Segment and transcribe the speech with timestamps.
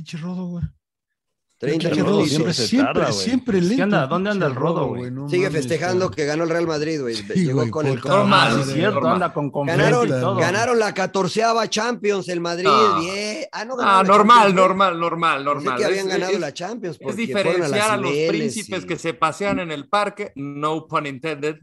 [0.00, 0.64] pinche rodo, güey.
[1.58, 3.82] 30 Pinche rodo siempre se siempre, tarda, siempre ¿Qué lento.
[3.84, 4.06] anda?
[4.06, 5.10] ¿Dónde anda el rodo, güey?
[5.10, 6.16] no Sigue mames, festejando güey.
[6.16, 7.16] que ganó el Real Madrid, güey.
[7.16, 9.12] Sí, Llegó güey, con el madre, es cierto, normal.
[9.12, 10.36] anda con Ganaron, y todo.
[10.36, 12.64] ganaron la catorceava Champions el Madrid.
[12.64, 13.00] No.
[13.00, 13.44] Bien.
[13.52, 15.76] Ah, no Ah, normal, normal, normal, normal.
[15.76, 16.96] que habían Es- ganado es- la Champions.
[16.98, 21.06] Es diferenciar a, las los príncipes y- que se pasean en el parque, no pun
[21.06, 21.56] intended,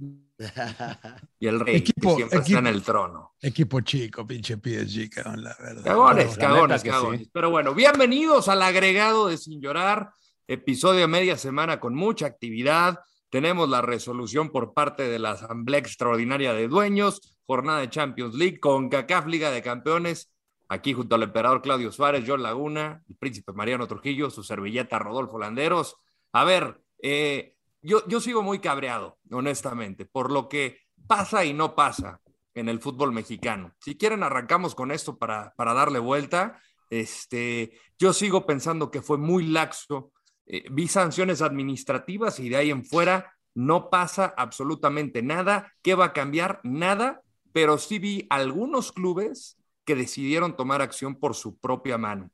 [1.39, 3.33] y el rey Equipo- que siempre equipo- está en el trono.
[3.41, 5.83] Equipo chico, pinche PSG, cabrón, la verdad.
[5.83, 7.21] Cagones, La cagones, cagones.
[7.21, 7.29] sí.
[7.33, 10.11] Pero bueno, bienvenidos al agregado de Sin Llorar,
[10.47, 12.99] episodio de media semana con mucha actividad.
[13.29, 18.59] Tenemos la resolución por parte de la Asamblea Extraordinaria de Dueños, jornada de Champions League
[18.59, 20.31] con CACAF Liga de Campeones.
[20.69, 25.39] Aquí junto al emperador Claudio Suárez, John Laguna, el príncipe Mariano Trujillo, su servilleta Rodolfo
[25.39, 25.95] Landeros.
[26.33, 27.55] A ver, eh,
[27.87, 32.21] yo, yo sigo muy cabreado, honestamente, por lo que pasa y no pasa
[32.53, 33.71] en el fútbol mexicano.
[33.79, 36.59] Si quieren, arrancamos con esto para, para darle vuelta.
[36.89, 40.11] Este, yo sigo pensando que fue muy laxo.
[40.45, 45.71] Eh, vi sanciones administrativas y de ahí en fuera no pasa absolutamente nada.
[45.81, 46.59] ¿Qué va a cambiar?
[46.63, 47.21] Nada.
[47.53, 52.29] Pero sí vi algunos clubes que decidieron tomar acción por su propia mano.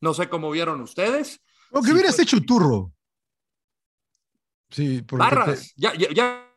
[0.00, 1.40] No sé cómo vieron ustedes.
[1.70, 2.26] Lo que Sí, hubieras pues.
[2.26, 2.92] hecho turro.
[4.76, 6.52] Sí, Barras, ya, ya, ya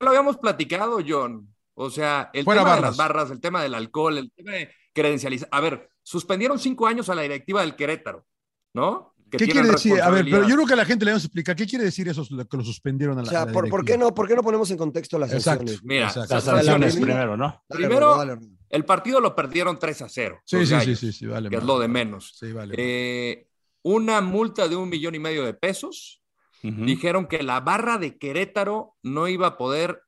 [0.00, 1.54] lo habíamos platicado, John.
[1.74, 4.72] O sea, el Fuera tema de las barras, el tema del alcohol, el tema de
[4.92, 5.48] credencializar.
[5.52, 8.26] A ver, suspendieron cinco años a la directiva del Querétaro,
[8.74, 9.14] ¿no?
[9.30, 10.00] Que ¿Qué quiere decir?
[10.02, 11.54] A ver, pero yo creo que a la gente le vamos a explicar.
[11.54, 13.84] ¿Qué quiere decir eso que lo suspendieron a O la sea, a la ¿por, por
[13.84, 15.60] qué no, ¿por qué no ponemos en contexto las Exacto.
[15.60, 15.84] sanciones?
[15.84, 16.34] Mira, exacto.
[16.34, 17.62] Las O sea, la sanciones primero, ¿no?
[17.68, 18.38] Primero.
[18.70, 20.40] El partido lo perdieron 3 a 0.
[20.44, 21.48] Sí, sí, sí, Gallos, sí, sí, vale.
[21.48, 22.34] que es lo de menos.
[22.38, 22.74] Sí, vale.
[22.76, 23.46] Eh,
[23.82, 26.17] una multa de un millón y medio de pesos.
[26.62, 30.02] Dijeron que la barra de Querétaro no iba a poder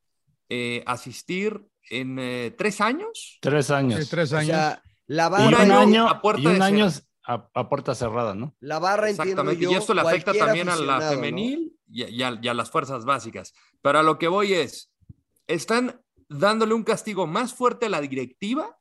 [0.49, 3.39] eh, asistir en eh, tres años.
[3.41, 4.05] Tres años.
[4.05, 4.49] Sí, tres O años.
[4.57, 6.89] sea, la y un barra, un año a puerta y un de año
[7.25, 8.55] a, a puerta cerrada, ¿no?
[8.61, 12.09] la barra entiendo Exactamente, yo, y esto le afecta también a la femenil y, a-
[12.09, 13.53] y a, y a las fuerzas básicas.
[13.83, 14.91] Pero a lo que voy es,
[15.47, 18.77] están dándole un castigo más fuerte a la directiva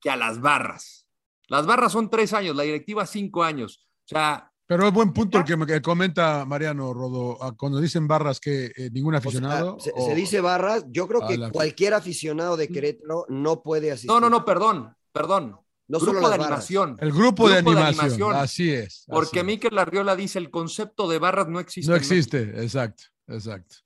[0.00, 1.06] que a las barras.
[1.48, 3.88] Las barras son tres años, la directiva cinco años.
[4.04, 7.42] O sea, Pero es buen punto el que, me- que comenta Mariano Rodo.
[7.42, 9.80] ah, Cuando dicen barras que eh, ningún O sea, aficionado.
[9.80, 13.90] se, o- se dice barras, yo creo que la- cualquier aficionado de Querétaro no puede
[13.90, 14.10] asistir.
[14.10, 15.56] no, no, no, perdón, perdón.
[15.90, 16.96] No Grupo de animación.
[17.00, 18.12] El grupo, de, Grupo de animación.
[18.12, 18.36] animación.
[18.36, 19.04] Así es.
[19.08, 19.44] Porque es.
[19.46, 21.90] Mikel Arriola dice el concepto de barras no existe.
[21.90, 23.76] No existe, exacto, exacto.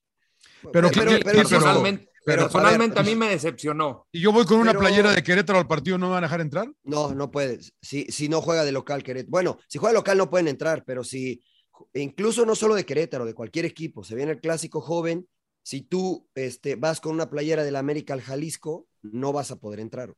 [0.62, 3.28] Pero, Pero pero, ¿qué- pero qué- eso- personalmente, pero- personalmente a ver, a mí me
[3.30, 4.06] decepcionó.
[4.12, 6.26] Y yo voy con una Pero- playera de Querétaro al partido, ¿no me van a
[6.26, 6.72] dejar entrar?
[6.84, 7.74] No, no puedes.
[7.80, 9.30] Si, si no juega de local Querétaro.
[9.30, 11.42] Bueno, si juega de local no pueden entrar, pero si,
[11.94, 15.26] incluso no solo de Querétaro, de cualquier equipo, se viene el clásico joven,
[15.64, 19.80] si tú este, vas con una playera del América al Jalisco, no vas a poder
[19.80, 20.14] entrar.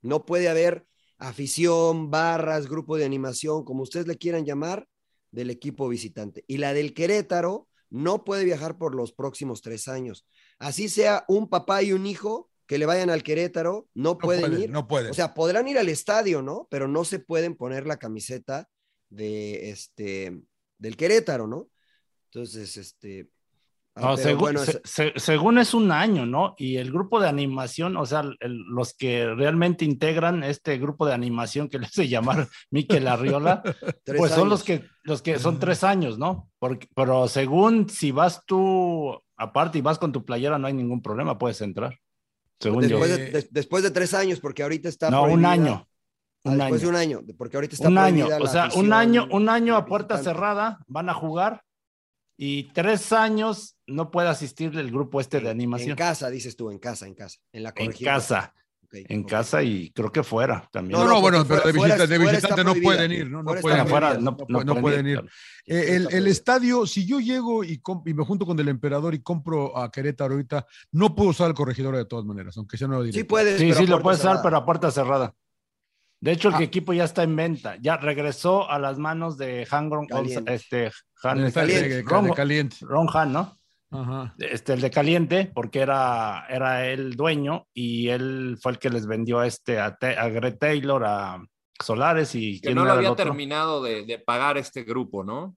[0.00, 0.86] No puede haber
[1.18, 4.86] afición, barras, grupo de animación, como ustedes le quieran llamar,
[5.30, 6.42] del equipo visitante.
[6.46, 10.26] Y la del Querétaro no puede viajar por los próximos tres años.
[10.58, 14.42] Así sea un papá y un hijo que le vayan al Querétaro, no, No pueden
[14.42, 14.70] pueden, ir.
[14.70, 15.10] no pueden.
[15.10, 16.68] O sea, podrán ir al estadio, ¿no?
[16.70, 18.68] Pero no se pueden poner la camiseta
[19.08, 20.38] de este
[20.76, 21.70] del Querétaro, ¿no?
[22.30, 23.30] Entonces, este.
[23.98, 26.54] Ah, No, según, bueno, se- es- se- según es un año, ¿no?
[26.58, 31.14] Y el grupo de animación, o sea, el- los que realmente integran este grupo de
[31.14, 33.62] animación que le hace llamar Miquel Arriola,
[34.16, 36.50] pues son los que, los que son tres años, ¿no?
[36.58, 41.00] Porque, pero según si vas tú aparte y vas con tu playera, no hay ningún
[41.02, 41.98] problema, puedes entrar.
[42.60, 42.98] Según yo.
[42.98, 45.10] después, de, de- después de tres años, porque ahorita está.
[45.10, 45.86] No, un año.
[46.44, 46.90] Ah, Un después año.
[46.90, 47.88] de un año, porque ahorita está.
[47.88, 50.36] Un año, o sea, un año, un año a puerta visitante.
[50.38, 51.62] cerrada van a jugar
[52.40, 55.96] y tres años no puede asistir el grupo este de En animación.
[55.96, 57.38] casa, dices tú, en casa, en casa.
[57.52, 58.14] En la En corregidora.
[58.16, 58.54] casa,
[58.84, 60.98] Ok, en casa y creo que fuera también.
[60.98, 63.42] No, No, no, no, bueno, pero de fuera- visitante, de visitante no pueden ir, ¿no?
[63.42, 65.18] No pueden, no, no no pu- no pueden ir.
[65.66, 69.12] Eh, el, el estadio, si yo llego y, comp- y me junto con el emperador
[69.14, 72.88] y compro a Querétaro ahorita, no puedo usar el corregidor de todas maneras, aunque sea
[72.88, 73.28] nuevo Sí director.
[73.28, 73.58] puedes.
[73.58, 75.34] Sí, pero sí, lo puedes usar, pero a puerta cerrada.
[76.20, 76.62] De hecho, el Ah.
[76.62, 77.76] equipo ya está en venta.
[77.80, 80.52] Ya regresó a las manos de Han Caliente.
[80.54, 80.86] este,
[81.22, 81.66] Han, caliente.
[81.66, 82.76] de- de- Ron- de caliente.
[82.80, 83.56] Ron Han, ¿no?
[83.90, 84.34] Ajá.
[84.38, 89.06] Este, el de Caliente, porque era, era el dueño y él fue el que les
[89.06, 91.42] vendió a este, a, a Greg Taylor, a
[91.82, 95.56] Solares y Que ¿quién no lo había terminado de, de pagar este grupo, ¿no?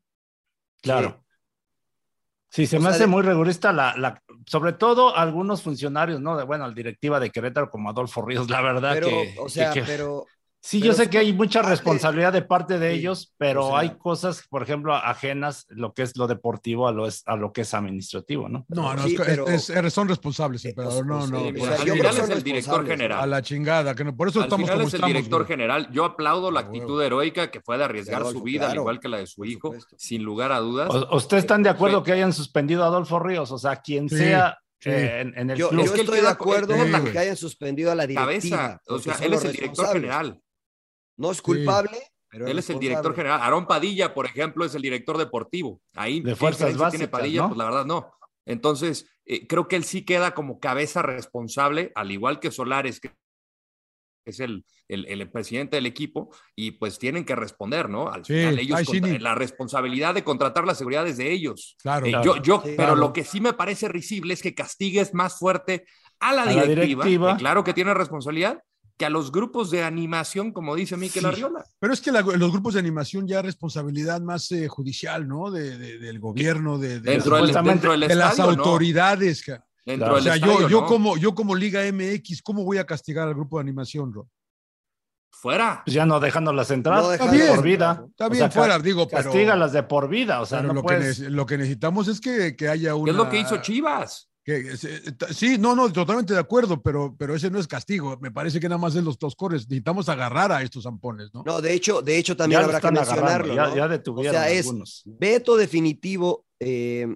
[0.82, 1.26] Claro.
[2.50, 6.38] Sí, se O me sea, hace muy rigorista la, la, sobre todo algunos funcionarios, ¿no?
[6.38, 9.72] De, bueno, la directiva de Querétaro como Adolfo Ríos, la verdad Pero, que, o sea,
[9.74, 10.26] que- que- pero
[10.64, 13.34] Sí, Pero yo sé sí, que hay mucha parte- responsabilidad de parte de Sí, ellos,
[13.40, 17.08] pero o sea- hay cosas, por ejemplo, ajenas lo que es lo deportivo a lo,
[17.08, 18.64] es, a lo que es administrativo, ¿no?
[18.70, 21.04] No, no, Sí, es que- pero- es- es- son responsables, Eh, emperador.
[21.08, 21.40] No, o no.
[21.40, 23.20] sea, por o sea, al ahí- yo final es el director general.
[23.20, 25.14] a la chingada, que no, por eso Al estamos final como es el estamos.
[25.16, 25.48] director güey.
[25.48, 25.90] general.
[25.92, 28.82] Yo aplaudo la Ah, actitud heroica que fue de arriesgar Adolfo, su vida, al claro,
[28.82, 29.96] igual que la de su hijo, supuesto.
[29.98, 30.92] sin lugar a dudas.
[30.92, 32.06] O- ¿Ustedes están de acuerdo Sí.
[32.06, 33.52] que hayan suspendido a Adolfo Ríos?
[33.52, 34.92] O sea, quien Sí, sea sí.
[34.92, 37.96] eh, en, en el Yo, yo estoy de acuerdo la- en que hayan suspendido a
[37.96, 38.26] la directiva.
[38.28, 40.40] Cabeza, o sea, él es el director general.
[41.22, 41.98] No es culpable,
[42.30, 43.40] pero Él es el director general.
[43.42, 45.82] Aarón Padilla, por ejemplo, es el director deportivo.
[45.96, 47.42] Ahí, De ¿qué fuerzas tiene Padilla?
[47.44, 47.48] ¿no?
[47.50, 48.12] Pues la verdad no.
[48.46, 53.12] Entonces, eh, creo que él sí queda como cabeza responsable, al igual que Solares, que
[54.26, 58.10] es el, el, el presidente del equipo, y pues tienen que responder, ¿no?
[58.12, 61.76] Al Sí, final, ellos ay, contra- la responsabilidad de contratar la seguridad es de ellos.
[61.82, 62.06] Claro.
[62.06, 62.24] Eh, Claro.
[62.36, 62.74] Yo, yo, Sí.
[62.78, 62.96] pero Claro.
[62.96, 65.86] lo que sí me parece risible es que castigues más fuerte
[66.20, 67.34] a la A la directiva, directiva.
[67.34, 68.62] que claro que tiene responsabilidad,
[69.02, 71.28] que a los grupos de animación, como dice Miquel Sí.
[71.28, 71.66] Arriola.
[71.80, 75.50] Pero es que la- los grupos de animación ya es responsabilidad más eh, judicial, ¿no?
[75.50, 79.44] De, de- del gobierno, de, de, Dentro del, Supuestamente dentro del de las autoridades.
[79.44, 79.66] Dentro
[80.06, 80.16] Claro.
[80.18, 80.86] O sea, yo, estadio, yo, ¿no?
[80.88, 84.28] como, yo como Liga MX, ¿cómo voy a castigar al grupo de animación, Ro?
[85.32, 85.82] Fuera.
[85.84, 88.06] Pues ya no dejándolas entrar No de dejándolas por vida.
[88.12, 90.84] Está O bien sea, fuera, digo, pero, Castígalas de por vida, o sea, no lo,
[90.84, 91.18] puedes...
[91.20, 93.12] que, nece- lo que necesitamos es que, que haya ¿Qué una...
[93.12, 94.30] es lo que hizo Chivas?
[94.44, 94.76] Que-
[95.34, 98.18] sí, no, no, totalmente de acuerdo, pero, pero ese no es castigo.
[98.22, 99.64] Me parece que nada más es los dos cores.
[99.70, 101.44] Necesitamos agarrar a estos zampones, ¿no?
[101.46, 103.54] No, de hecho, de hecho también habrá que mencionarlo.
[103.56, 103.76] ya, ¿no?
[103.76, 105.04] ya detuvieron O sea, es- algunos.
[105.06, 107.08] Veto definitivo eh,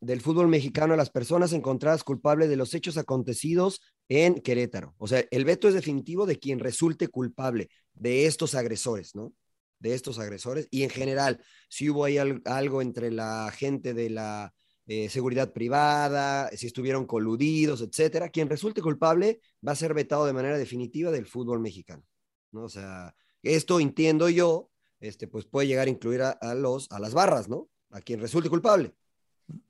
[0.00, 4.94] del fútbol mexicano a las personas encontradas culpables de los hechos acontecidos en Querétaro.
[4.98, 9.32] O sea, el veto es definitivo de quien resulte culpable de estos agresores, ¿no?
[9.80, 10.68] De estos agresores.
[10.70, 14.52] Y en general, si hubo ahí al- algo entre la gente de la
[14.88, 20.32] eh, seguridad privada, si estuvieron coludidos, etcétera, quien resulte culpable va a ser vetado de
[20.32, 22.02] manera definitiva del fútbol mexicano,
[22.50, 22.64] ¿no?
[22.64, 26.98] O sea, esto entiendo yo, este, pues puede llegar a incluir a, a los, a
[26.98, 27.68] las barras, ¿no?
[27.92, 28.94] A quien resulte culpable.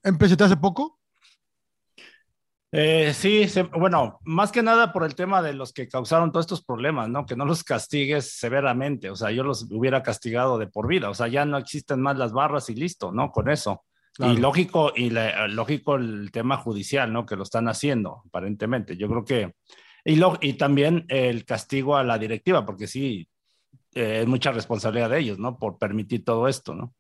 [0.03, 0.99] ¿Empezaste hace poco?
[2.71, 6.45] Eh, sí, se- bueno, más que nada por el tema de los que causaron todos
[6.45, 7.25] estos problemas, ¿no?
[7.25, 11.15] Que no los castigues severamente, o sea, yo los hubiera castigado de por vida, o
[11.15, 13.31] sea, ya no existen más las barras y listo, ¿no?
[13.33, 13.85] Con eso.
[14.19, 14.33] Claro.
[14.35, 17.25] Y lógico, y la- lógico el tema judicial, ¿no?
[17.25, 18.97] Que lo están haciendo, aparentemente.
[18.97, 19.55] Yo creo que,
[20.05, 23.29] y, lo, y también el castigo a la directiva, porque sí,
[23.95, 25.57] eh, es mucha responsabilidad de ellos, ¿no?
[25.57, 26.93] Por permitir todo esto, ¿no?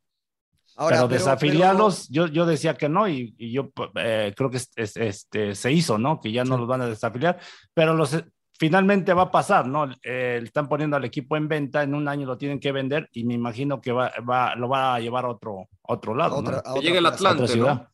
[0.76, 4.70] Ahora, pero, desafiliarlos, yo, yo decía que no, y, y yo eh, creo que es-
[4.76, 6.20] es- este, se hizo, ¿no?
[6.20, 6.60] Que ya no Sí.
[6.60, 7.40] los van a desafiliar,
[7.74, 8.16] pero los,
[8.58, 9.88] finalmente va a pasar, ¿no?
[10.02, 13.24] Eh, están poniendo al equipo en venta, en un año lo tienen que vender, y
[13.24, 16.36] me imagino que va, va- lo va a llevar a otro, a otro a lado,
[16.36, 16.58] otra, ¿no?
[16.58, 17.06] a Que otra llegue el.
[17.06, 17.86] Atlante.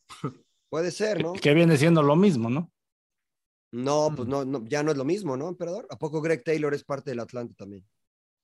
[0.71, 1.33] Puede ser, ¿no?
[1.35, 2.71] Que, que viene siendo lo mismo, ¿no?
[3.73, 5.87] No, pues no, no, ya no es lo mismo, ¿no, emperador?
[5.91, 7.85] ¿A poco Greg Taylor es parte del Atlante también?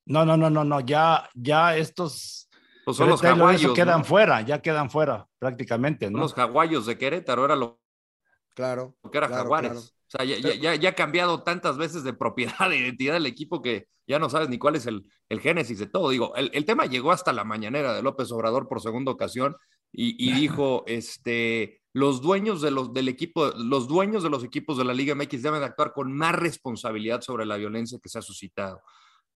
[0.07, 2.49] No, no, no, no, no, ya, ya estos
[2.85, 4.05] Pues son los Taylor, quedan ¿no?
[4.05, 6.19] fuera, ya quedan fuera prácticamente, Son ¿no?
[6.21, 7.81] los jaguayos de Querétaro, era lo
[8.55, 8.97] Claro.
[9.11, 9.71] que era claro, Jaguares.
[9.71, 9.87] claro.
[10.13, 13.27] O sea, ya, ya- ya- ya ha cambiado tantas veces de propiedad, de identidad del
[13.27, 16.11] equipo que ya no sabes ni cuál es el, el génesis de todo.
[16.11, 19.57] Digo, el, el tema llegó hasta la mañanera de López Obrador por segunda ocasión
[19.93, 24.77] y, y dijo, este, los dueños de los, del equipo, los dueños de los equipos
[24.79, 28.19] de la Liga MX deben de actuar con más responsabilidad sobre la violencia que se
[28.19, 28.83] ha suscitado.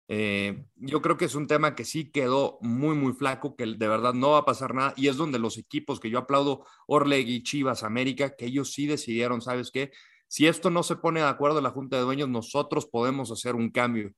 [0.08, 3.88] Eh, yo creo que es un tema que sí quedó muy, muy flaco, que de
[3.88, 7.42] verdad no va a pasar nada, y es donde los equipos que yo aplaudo, Orlegui,
[7.42, 9.92] Chivas, América, que ellos sí decidieron, ¿sabes qué?
[10.32, 13.54] Si esto no se pone de acuerdo en la Junta de Dueños, nosotros podemos hacer
[13.54, 14.12] un cambio.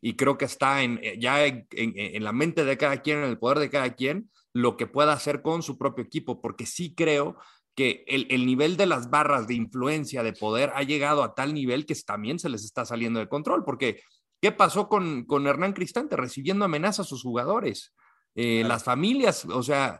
[0.00, 3.18] Y creo que está en, eh, ya en, en- en la mente de cada quien,
[3.18, 6.66] en el poder de cada quien, lo que pueda hacer con su propio equipo, porque
[6.66, 7.36] sí creo
[7.74, 11.52] que el, el nivel de las barras de influencia, de poder, ha llegado a tal
[11.52, 14.00] nivel que también se les está saliendo de control, porque
[14.40, 16.14] ¿qué pasó con, con Hernán Cristante?
[16.16, 17.92] Recibiendo amenazas a sus jugadores,
[18.36, 18.68] Eh, Claro.
[18.68, 19.98] las familias, o sea,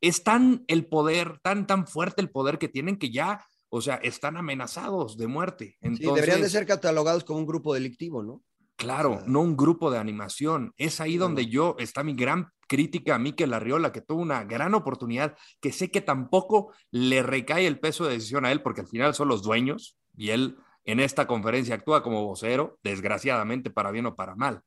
[0.00, 3.96] es tan el poder, tan, tan fuerte el poder que tienen que ya, o sea,
[3.96, 5.76] están amenazados de muerte.
[5.80, 8.42] Sí, Entonces, deberían de ser catalogados como un grupo delictivo, ¿no?
[8.76, 10.72] Claro, O sea, no un grupo de animación.
[10.76, 11.26] Es ahí Claro.
[11.26, 15.72] donde yo está mi gran crítica a Mikel Arriola, que tuvo una gran oportunidad, que
[15.72, 19.28] sé que tampoco le recae el peso de decisión a él, porque al final son
[19.28, 24.34] los dueños y él en esta conferencia actúa como vocero, desgraciadamente para bien o para
[24.36, 24.62] mal.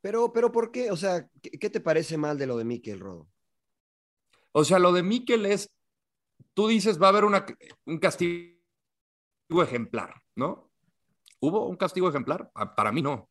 [0.00, 0.90] Pero, pero ¿por qué?
[0.90, 3.28] O sea, ¿qué, qué te parece mal de lo de Mikel Rodo?
[4.52, 5.70] O sea, lo de Mikel es,
[6.54, 7.44] tú dices, va a haber una,
[7.86, 8.52] un castigo
[9.62, 10.70] ejemplar, ¿no?
[11.40, 12.50] ¿Hubo un castigo ejemplar?
[12.54, 13.28] Ah, Para mí no.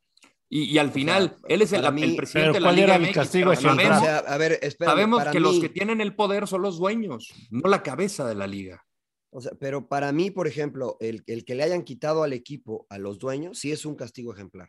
[0.48, 2.98] Y, y al final, él es el, para mí- el presidente de la ¿cuál Liga
[2.98, 4.60] MX, castigo sabemos- O sea, a ver.
[4.78, 8.46] Sabemos que los que tienen el poder son los dueños, no la cabeza de la
[8.46, 8.84] liga.
[9.30, 12.86] O sea, pero para mí, por ejemplo, el, el que le hayan quitado al equipo
[12.90, 14.68] a los dueños, sí es un castigo ejemplar.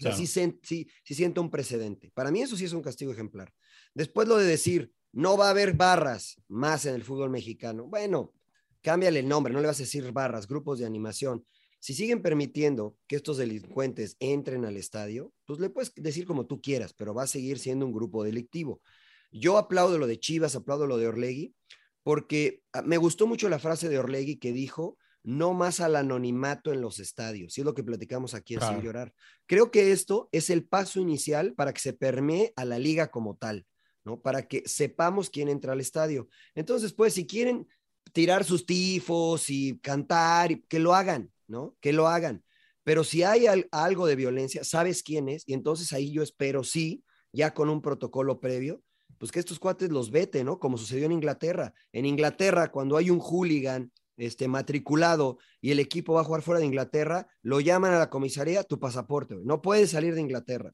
[0.00, 2.10] O sea, sí, sí, sí siento un precedente.
[2.12, 3.52] Para mí eso sí es un castigo ejemplar.
[3.94, 7.84] Después lo de decir, no va a haber barras más en el fútbol mexicano.
[7.86, 8.32] Bueno,
[8.82, 11.44] cámbiale el nombre, no le vas a decir barras, grupos de animación.
[11.80, 16.60] Si siguen permitiendo que estos delincuentes entren al estadio, pues le puedes decir como tú
[16.60, 18.82] quieras, pero va a seguir siendo un grupo delictivo.
[19.32, 21.54] Yo aplaudo lo de Chivas, aplaudo lo de Orlegui,
[22.02, 26.72] porque ah, me gustó mucho la frase de Orlegui que dijo, no más al anonimato
[26.72, 29.14] en los estadios, y es lo que platicamos aquí en Sin Llorar.
[29.46, 33.36] Creo que esto es el paso inicial para que se permee a la liga como
[33.36, 33.66] tal,
[34.04, 34.20] ¿no?
[34.20, 36.28] Para que sepamos quién entra al estadio.
[36.54, 37.66] Entonces, pues, si quieren
[38.12, 41.76] tirar sus tifos y cantar, que lo hagan, ¿no?
[41.80, 42.44] Que lo hagan.
[42.82, 47.04] Pero si hay algo de violencia, sabes quién es, y entonces ahí yo espero, sí,
[47.32, 48.82] ya con un protocolo previo,
[49.18, 50.58] pues que estos cuates los vete, ¿no?
[50.58, 51.74] Como sucedió en Inglaterra.
[51.92, 56.60] En Inglaterra, cuando hay un hooligan este, matriculado y el equipo va a jugar fuera
[56.60, 60.72] de Inglaterra, lo llaman a la comisaría, tu pasaporte, no puedes salir de Inglaterra.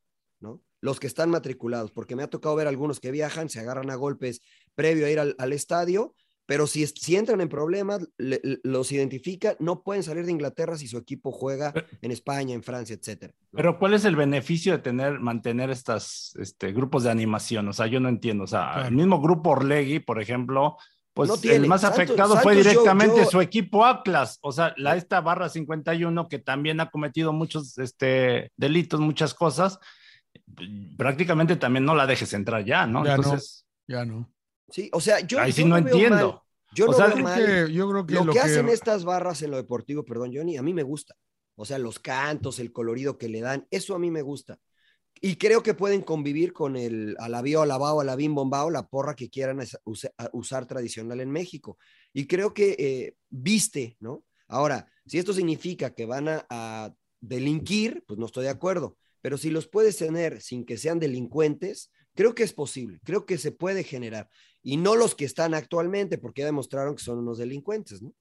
[0.80, 3.94] Los que están matriculados, porque me ha tocado ver algunos que viajan, se agarran a
[3.94, 4.40] golpes
[4.74, 6.14] previo a ir al estadio
[6.46, 10.96] pero si, si entran en problemas, los identifica, no pueden salir de Inglaterra si su
[10.96, 13.34] equipo juega en España, en Francia, etcétera.
[13.50, 17.68] Pero ¿cuál es el beneficio de tener, mantener estos este, grupos de animación?
[17.68, 18.44] O sea, yo no entiendo.
[18.44, 20.76] O sea, el mismo grupo Orlegui, por ejemplo,
[21.12, 24.38] pues el más afectado fue directamente su equipo Atlas.
[24.40, 29.80] O sea, la esta barra 51 que también ha cometido muchos este, delitos, muchas cosas,
[30.96, 33.04] prácticamente también no la dejes entrar ya, ¿no?
[33.04, 34.32] Ya Entonces, no, ya no.
[34.68, 35.40] Sí, o sea, yo.
[35.40, 36.42] Ahí sí no entiendo.
[36.74, 37.70] Yo, no veo mal.
[37.70, 40.74] yo creo que lo, que, hacen estas barras en lo deportivo, perdón, Johnny, a mí
[40.74, 41.14] me gusta.
[41.54, 44.58] O sea, los cantos, el colorido que le dan, eso a mí me gusta.
[45.22, 49.60] Y creo que pueden convivir con el alabío, alabao, alabín, bombao, la porra que quieran
[50.32, 51.78] usar tradicional en México.
[52.12, 54.24] Y creo que eh, viste, ¿no?
[54.46, 58.98] Ahora, si esto significa que van a, a delinquir, pues no estoy de acuerdo.
[59.26, 63.38] Pero si los puedes tener sin que sean delincuentes, creo que es posible, creo que
[63.38, 64.30] se puede generar
[64.62, 68.14] y no los que están actualmente, porque ya demostraron que son unos delincuentes, ¿no?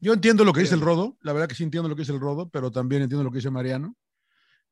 [0.00, 2.10] Yo entiendo lo que dice el Rodo, la verdad que sí entiendo lo que dice
[2.10, 3.94] el Rodo, pero también entiendo lo que dice Mariano.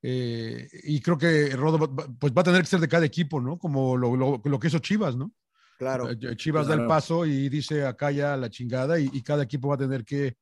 [0.02, 1.78] Eh, y creo que el Rodo
[2.18, 3.56] pues va a tener que ser de cada equipo, ¿no?
[3.56, 5.32] Como lo, lo, lo que hizo Chivas, ¿no?
[5.78, 6.10] Claro.
[6.10, 9.76] Eh, Chivas da el paso y dice acá ya la chingada y, cada equipo va
[9.76, 10.36] a tener que,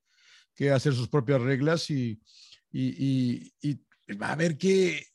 [0.55, 2.19] que hacer sus propias reglas y,
[2.73, 3.79] y, y,
[4.21, 5.08] a ver qué,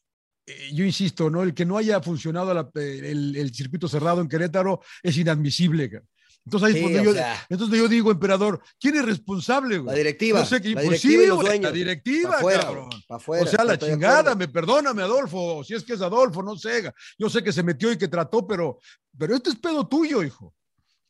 [0.74, 1.44] yo insisto, ¿no?
[1.44, 6.04] El que no haya funcionado el, circuito cerrado en Querétaro es inadmisible.
[6.46, 7.14] Entonces ahí yo,
[7.48, 9.82] entonces yo digo, emperador, ¿quién es responsable?
[9.82, 10.40] La directiva.
[10.40, 12.90] No sé, la pues directiva, la directiva, cabrón.
[13.08, 16.92] o sea, la chingada, me perdóname, Adolfo, si es que es Adolfo, no sé.
[17.18, 18.80] Yo sé que se metió y que trató, pero,
[19.18, 20.54] pero esto es pedo tuyo, hijo.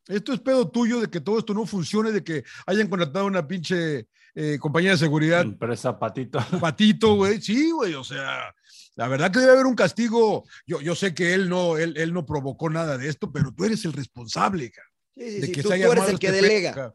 [0.07, 3.47] Esto es pedo tuyo de que todo esto no funcione, de que hayan contratado una
[3.47, 5.41] pinche eh, compañía de seguridad.
[5.41, 6.39] Empresa Patito.
[6.59, 7.33] Patito, güey.
[7.41, 8.53] Sí, güey, o sea,
[8.95, 10.43] la verdad que debe haber un castigo.
[10.67, 13.65] Yo, yo sé que él no, él, él no provocó nada de esto, pero tú
[13.65, 14.71] eres el responsable,
[15.15, 16.93] sí, sí, de que se haya tú eres el que este delega.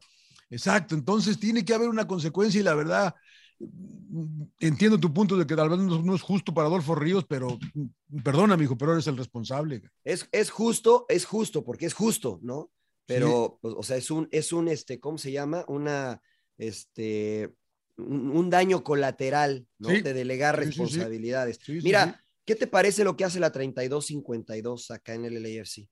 [0.50, 3.14] Exacto, entonces tiene que haber una consecuencia y la verdad,
[4.60, 7.58] entiendo tu punto de que tal vez no, es justo para Adolfo Ríos, pero
[8.22, 9.82] perdona, hijo, pero eres el responsable.
[10.04, 12.70] Es, es justo, es justo, porque es justo, ¿no?
[13.04, 15.64] Pero, pues, o sea, es un, es un, este, ¿cómo se llama?
[15.66, 16.20] Una,
[16.58, 17.54] este,
[17.98, 19.88] un, daño colateral, ¿no?
[19.88, 21.58] De delegar responsabilidades.
[21.68, 25.88] Mira, ¿qué te parece lo que hace la 3252 acá en el LAFC?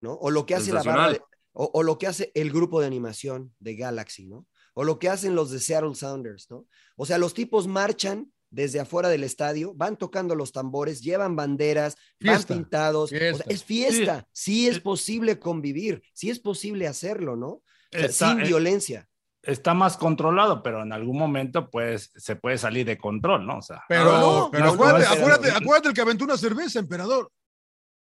[0.00, 0.14] ¿No?
[0.14, 1.18] O lo que hace la barra
[1.56, 4.48] o, lo que hace el grupo de animación de Galaxy, ¿no?
[4.74, 6.66] O lo que hacen los de Seattle Sounders, ¿no?
[6.96, 11.96] O sea, los tipos marchan desde afuera del estadio, van tocando los tambores, llevan banderas,
[12.20, 13.12] van pintados.
[13.12, 14.28] es fiesta.
[14.32, 17.62] Sí, es posible convivir, sí es posible hacerlo, ¿no?
[18.10, 19.08] sin eh, violencia
[19.46, 23.58] está más controlado, pero en algún momento pues se puede salir de control, ¿no?
[23.58, 27.30] O sea, pero, pero acuérdate, acuérdate, acuérdate, el que aventó una cerveza, emperador.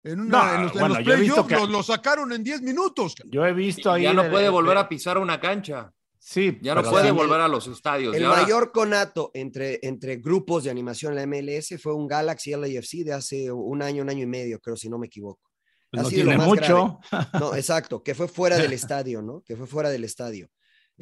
[0.03, 3.15] En, una, en los, bueno, los lo, sacaron en 10 minutos.
[3.27, 4.05] Yo he visto ahí.
[4.05, 5.93] Ya no puede volver a pisar una cancha.
[6.19, 8.15] Sí, ya no puede volver a los estadios.
[8.15, 13.05] El mayor conato entre, entre grupos de animación en la MLS fue un Galaxy LAFC
[13.05, 15.51] de hace un año, un año y medio, creo, si no me equivoco.
[15.91, 17.01] Pues no tiene mucho.
[17.39, 19.43] No, exacto, que fue fuera del estadio, ¿no?
[19.43, 20.51] Que fue fuera del estadio.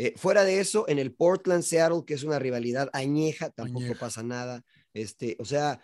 [0.00, 4.23] Eh, fuera de eso, en el Portland Seattle, que es una rivalidad añeja, tampoco pasa
[4.23, 4.64] nada.
[4.95, 5.83] Este, o sea,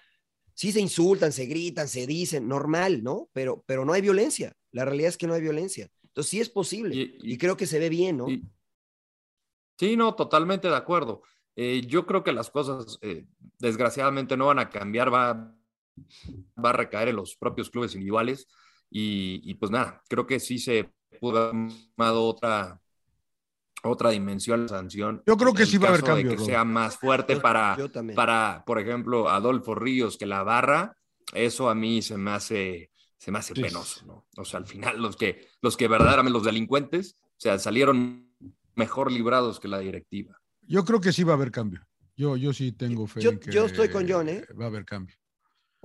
[0.55, 3.29] sí se insultan, se gritan, se dicen, normal, ¿no?
[3.33, 4.57] Pero, pero no hay violencia.
[4.71, 5.91] La realidad es que no hay violencia.
[6.05, 8.27] Entonces sí es posible y, creo que se ve bien, ¿no?
[9.77, 11.23] sí, no, totalmente de acuerdo.
[11.57, 13.27] Eh, yo creo que las cosas, eh,
[13.59, 15.53] desgraciadamente, no van a cambiar, va,
[16.65, 18.47] va a recaer en los propios clubes individuales
[18.89, 22.81] y, y pues nada, creo que sí se pudo haber tomado otra,
[23.89, 25.23] otra dimensión la sanción.
[25.27, 27.43] Yo creo que sí va a haber caso de cambio, Que sea más fuerte Yo-
[27.43, 30.97] para, yo para, por ejemplo, Adolfo Ríos que la barra,
[31.33, 33.63] eso a mí se me hace, se me hace Sí.
[33.63, 34.27] penoso, ¿no?
[34.37, 38.31] O sea, al final los que, los que verdaderamente, los delincuentes, o sea, salieron
[38.75, 40.37] mejor librados que la directiva.
[40.63, 41.87] Yo creo que sí va a haber cambio.
[42.17, 44.45] Yo, yo sí tengo fe Yo- en que yo estoy con John, ¿eh?
[44.59, 45.17] va a haber cambio.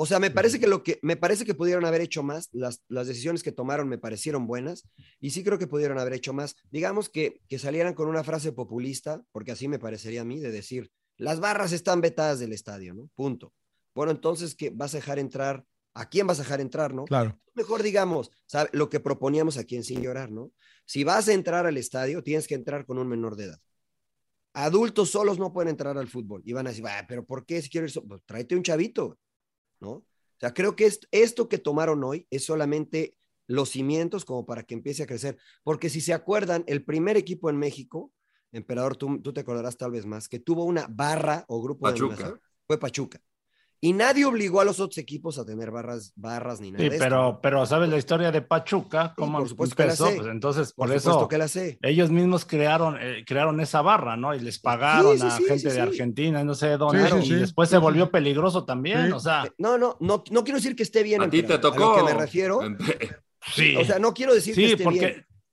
[0.02, 2.86] O sea, me parece que lo que me parece que pudieron haber hecho más, las,
[2.88, 4.88] las decisiones que tomaron me parecieron buenas
[5.20, 6.56] y sí creo que pudieron haber hecho más.
[6.72, 10.52] Digamos que, que salieran con una frase populista, porque así me parecería a mí, de
[10.52, 13.10] decir, las barras están vetadas del estadio, ¿no?
[13.14, 13.52] Punto.
[13.94, 15.66] Bueno, entonces, ¿qué vas a dejar entrar?
[15.94, 17.04] ¿A quién vas a dejar entrar, no?
[17.04, 17.38] Claro.
[17.54, 18.70] Mejor digamos, ¿sabe?
[18.72, 20.54] lo que proponíamos aquí en Sin Llorar, ¿no?
[20.86, 23.60] Si vas a entrar al estadio, tienes que entrar con un menor de edad.
[24.54, 26.42] Adultos solos no pueden entrar al fútbol.
[26.46, 27.94] Y van a decir, "Ah, pero ¿por qué si quiero ir?
[28.08, 29.20] Pues, tráete un chavito,
[29.80, 29.90] ¿no?
[29.92, 30.06] O
[30.40, 33.16] sea, creo que est- esto que tomaron hoy es solamente
[33.48, 35.38] los cimientos como para que empiece a crecer.
[35.64, 38.14] Porque si se acuerdan, el primer equipo en México,
[38.52, 42.16] Emperador, tú, tú te acordarás tal vez más, que tuvo una barra o grupo Pachuca.
[42.16, 43.22] de animación, fue Pachuca.
[43.82, 46.98] Y nadie obligó a los otros equipos a tener barras, barras ni nada Sí, de
[46.98, 49.14] pero, pero ¿sabes la historia de Pachuca?
[49.16, 50.08] ¿Cómo por que la empezó?
[50.08, 50.16] sé.
[50.18, 51.80] Pues entonces, por, Por eso que la sé.
[51.82, 54.36] ellos mismos crearon, eh, crearon esa barra, ¿no?
[54.36, 55.80] Y les pagaron sí, a sí, gente sí, de sí.
[55.80, 57.36] Argentina, no sé de dónde, Sí, sí, y sí.
[57.36, 58.12] después Sí, se sí, volvió sí.
[58.12, 59.12] peligroso también, Sí.
[59.14, 61.22] o sea, No, no, no, no quiero decir que esté bien.
[61.22, 61.94] A ti te tocó.
[61.96, 62.60] A lo que me refiero.
[63.56, 63.78] sí.
[63.78, 65.00] O sea, no quiero decir que Sí, esté porque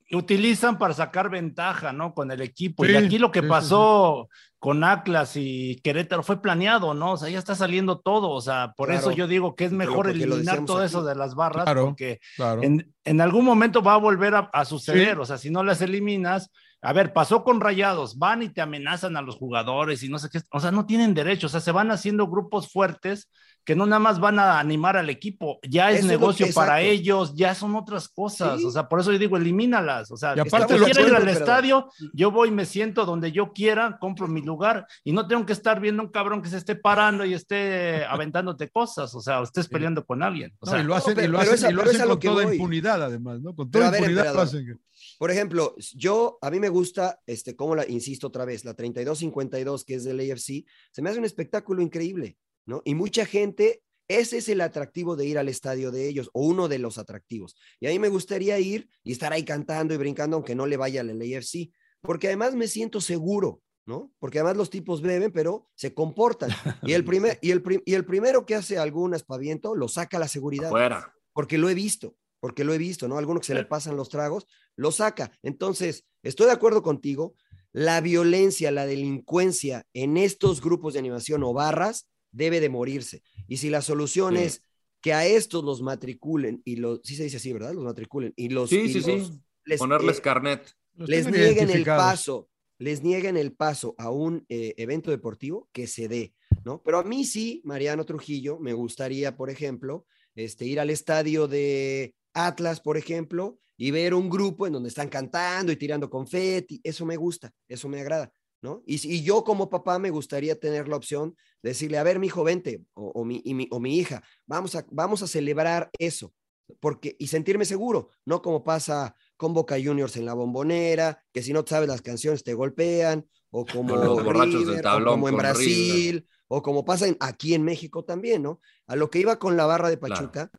[0.08, 0.18] bien.
[0.18, 2.12] utilizan para sacar ventaja, ¿no?
[2.12, 2.84] Con el equipo.
[2.84, 4.28] Sí, y aquí lo que sí, sí, pasó
[4.66, 7.12] con Atlas y Querétaro fue planeado, ¿no?
[7.12, 8.30] O sea, ya está saliendo todo.
[8.30, 9.00] O sea, por Claro.
[9.00, 10.86] eso yo digo que es mejor eliminar todo aquí.
[10.86, 11.84] eso de las barras, Claro.
[11.84, 12.64] porque Claro.
[12.64, 15.14] en, en algún momento va a volver a, a suceder.
[15.14, 15.20] Sí.
[15.20, 16.50] O sea, si no las eliminas,
[16.82, 20.28] a ver, pasó con Rayados, van y te amenazan a los jugadores y no sé
[20.30, 20.40] qué.
[20.52, 21.46] O sea, no tienen derecho.
[21.46, 23.28] O sea, se van haciendo grupos fuertes
[23.64, 26.46] que no nada más van a animar al equipo, ya es Eso es lo negocio
[26.46, 28.60] que- para ellos, ya son otras cosas.
[28.60, 28.64] Sí.
[28.64, 30.08] O sea, por eso yo digo, elimínalas.
[30.12, 33.32] O sea, Y aparte si quiero ir al Pero- estadio, yo voy, me siento donde
[33.32, 36.58] yo quiera, compro mi lugar y no tengo que estar viendo un cabrón que se
[36.58, 40.52] esté parando y esté aventándote cosas, o sea, o estés peleando con alguien.
[40.60, 42.20] O No, sea, y lo hacen, pero- y lo hacen, esa- y lo hacen con
[42.20, 42.54] toda voy.
[42.54, 43.52] impunidad, además, ¿no?
[43.56, 44.80] Con Pero toda a ver, impunidad lo hacen.
[45.18, 49.84] Por ejemplo, yo, a mí me gusta, este, como la, insisto otra vez, la 32-52,
[49.84, 52.82] que es del AFC, se me hace un espectáculo increíble, ¿no?
[52.84, 56.68] Y mucha gente, ese es el atractivo de ir al estadio de ellos, o uno
[56.68, 57.56] de los atractivos.
[57.80, 60.76] Y a mí me gustaría ir y estar ahí cantando y brincando, aunque no le
[60.76, 61.70] vaya al AFC,
[62.02, 64.12] porque además me siento seguro, ¿no?
[64.18, 66.50] Porque además los tipos beben, pero se comportan.
[66.82, 70.28] Y el, primer, y el, y el primero que hace algún aspaviento lo saca la
[70.28, 71.12] seguridad Fuera.
[71.32, 73.18] porque lo he visto, porque lo he visto, ¿no?
[73.18, 74.46] Alguno que se le pasan los tragos,
[74.76, 75.30] lo saca.
[75.42, 77.34] Entonces, estoy de acuerdo contigo,
[77.72, 83.22] la violencia, la delincuencia en estos grupos de animación o barras debe de morirse.
[83.48, 84.42] Y si la solución Sí.
[84.42, 84.62] es
[85.00, 87.72] que a estos los matriculen y los, sí se dice así, ¿verdad?
[87.74, 88.70] Los matriculen y los...
[88.70, 89.40] Sí, y sí, los- sí.
[89.64, 90.72] les- Ponerles eh, carnet.
[90.96, 96.08] Les nieguen el paso, les nieguen el paso a un eh, evento deportivo que se
[96.08, 96.82] dé, ¿no?
[96.82, 102.14] Pero a mí sí, Mariano Trujillo, me gustaría, por ejemplo, este, ir al estadio de
[102.36, 107.04] Atlas, por ejemplo, y ver un grupo en donde están cantando y tirando confeti, eso
[107.06, 108.30] me gusta, eso me agrada,
[108.62, 108.82] ¿no?
[108.86, 112.18] Y, si- y yo como papá me gustaría tener la opción de decirle, a ver,
[112.18, 115.26] mi hijo, vente, o, o mi, y mi- o mi hija, vamos a, vamos a
[115.26, 116.32] celebrar eso,
[116.80, 121.52] porque, y sentirme seguro, no como pasa con Boca Juniors en la bombonera, que si
[121.52, 125.14] no sabes las canciones te golpean, o como Con los borrachos del River, o tablón
[125.14, 128.60] como en Brasil, o como pasa en- aquí en México también, ¿no?
[128.86, 130.50] A lo que iba con la barra de Claro.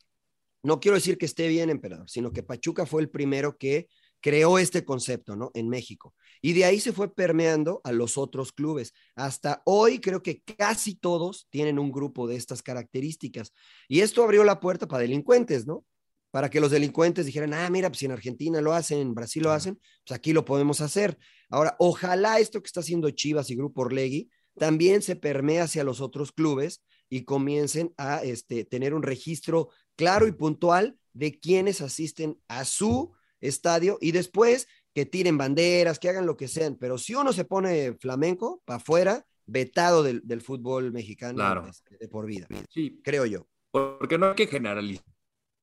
[0.63, 3.88] No quiero decir que esté bien, emperador, sino que Pachuca fue el primero que
[4.20, 5.52] creó este concepto, ¿no?
[5.54, 6.15] En México.
[6.41, 8.93] Y de ahí se fue permeando a los otros clubes.
[9.15, 13.54] Hasta hoy creo que casi todos tienen un grupo de estas características.
[13.88, 15.86] Y esto abrió la puerta para delincuentes, ¿no?
[16.32, 19.43] Para que los delincuentes dijeran, ah, mira, pues si en Argentina lo hacen, en Brasil
[19.43, 21.17] lo hacen, pues aquí lo podemos hacer.
[21.50, 26.02] Ahora, ojalá esto que está haciendo Chivas y Grupo Orlegui también se permee hacia los
[26.02, 32.40] otros clubes y comiencen a este, tener un registro claro y puntual de quienes asisten
[32.48, 36.76] a su estadio y después que tiren banderas, que hagan lo que sean.
[36.76, 41.68] Pero si uno se pone flamenco para afuera, vetado del, del fútbol mexicano Claro.
[41.68, 43.48] este, de por vida, Sí, creo yo.
[43.72, 45.06] porque no hay que generalizar.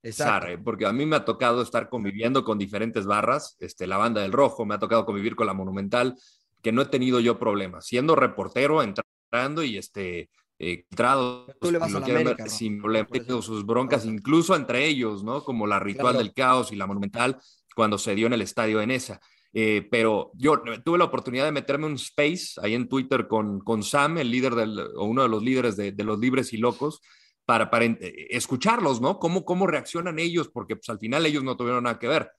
[0.03, 0.49] Exacto.
[0.49, 0.59] ¿eh?
[0.59, 4.33] porque a mí me ha tocado estar conviviendo con diferentes barras, este, la banda del
[4.33, 6.14] rojo, me ha tocado convivir con la monumental,
[6.62, 11.78] que no he tenido yo problemas, siendo reportero, entrando y este, eh, entrado, Tú le
[11.78, 12.56] vas lo a la quieran América, ver, ¿no?
[12.58, 13.08] sin problema,
[13.42, 15.42] sus broncas, incluso entre ellos, ¿no?
[15.42, 16.18] Como la ritual Claro.
[16.18, 17.38] del caos y la monumental,
[17.74, 19.20] cuando se dio en el estadio en esa.
[19.52, 23.82] Eh, pero yo tuve la oportunidad de meterme un space ahí en Twitter con, con
[23.82, 27.00] Sam, el líder del, o uno de los líderes de, de los libres y locos,
[27.44, 29.18] para, para eh, escucharlos, ¿no?
[29.18, 32.30] Cómo, cómo reaccionan ellos, porque pues, al final ellos no tuvieron nada que ver.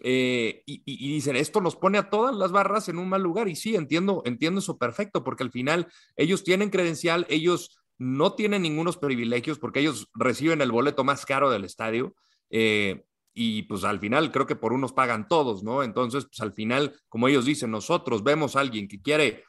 [0.00, 3.48] Eh, y, dicen, esto nos pone a todas las barras en un mal lugar.
[3.48, 8.62] Y sí, entiendo, entiendo eso perfecto, porque al final ellos tienen credencial, ellos no tienen
[8.62, 12.14] ningunos privilegios porque ellos reciben el boleto más caro del estadio.
[12.50, 13.04] Eh,
[13.36, 15.82] y pues al final creo que por unos pagan todos, ¿no?
[15.82, 19.44] Entonces, pues al final, como ellos dicen, nosotros vemos a alguien que quiere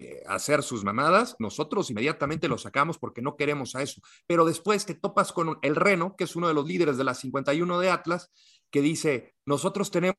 [0.00, 4.00] eh, hacer sus mamadas, nosotros inmediatamente lo sacamos porque no queremos a eso.
[4.28, 7.14] Pero después te topas con el Reno, que es uno de los líderes de la
[7.14, 8.30] 51 de Atlas,
[8.70, 10.16] que dice, nosotros tenemos